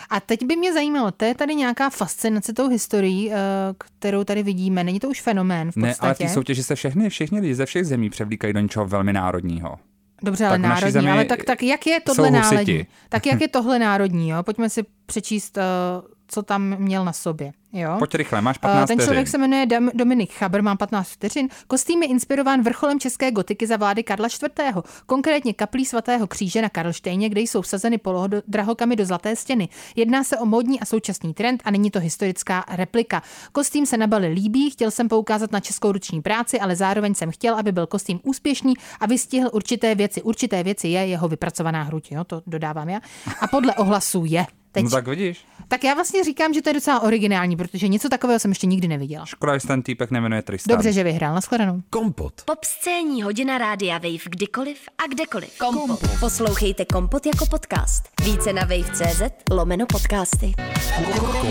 [0.10, 3.32] A teď by mě zajímalo, to je tady nějaká fascinace tou historií,
[3.78, 4.84] kterou tady vidíme.
[4.84, 5.98] Není to už fenomén v podstatě?
[6.02, 9.14] Ne, ale ty soutěže se všechny, všichni lidi ze všech zemí převlíkají do něčeho velmi
[9.14, 9.76] národního.
[10.24, 12.86] Dobře, ale tak národní, ale tak, tak jak je tohle národní?
[13.10, 14.44] Tak jak je tohle národní, jo?
[14.44, 17.52] Pojďme si přečíst uh, co tam měl na sobě.
[17.74, 17.96] Jo?
[18.00, 21.50] Pojď rychle, máš 15 Ten člověk se jmenuje Dominik Chaber, má 15 vteřin.
[21.68, 24.84] Kostým je inspirován vrcholem české gotiky za vlády Karla IV.
[25.06, 28.00] Konkrétně kaplí svatého kříže na Karlštejně, kde jsou vsazeny
[28.48, 29.70] drahokamy do zlaté stěny.
[29.96, 33.22] Jedná se o módní a současný trend a není to historická replika.
[33.52, 37.32] Kostým se na Bali líbí, chtěl jsem poukázat na českou ruční práci, ale zároveň jsem
[37.32, 40.22] chtěl, aby byl kostým úspěšný a vystihl určité věci.
[40.22, 42.24] Určité věci je jeho vypracovaná hruď, jo?
[42.24, 43.00] to dodávám já.
[43.42, 44.46] A podle ohlasů je.
[44.74, 44.84] Teď.
[44.84, 45.46] No tak vidíš.
[45.68, 48.88] Tak já vlastně říkám, že to je docela originální, protože něco takového jsem ještě nikdy
[48.88, 49.26] neviděla.
[49.26, 50.76] Škoda, že ten týpek nemenuje Tristan.
[50.76, 51.36] Dobře, že vyhrál.
[51.36, 51.82] Nashledanou.
[51.90, 52.34] Kompot.
[52.46, 55.58] Pop scéní hodina rádia Wave kdykoliv a kdekoliv.
[55.58, 56.00] Kompot.
[56.20, 58.04] Poslouchejte Kompot jako podcast.
[58.24, 59.22] Více na wave.cz
[59.52, 60.54] lomeno podcasty.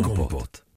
[0.03, 0.62] Kompot.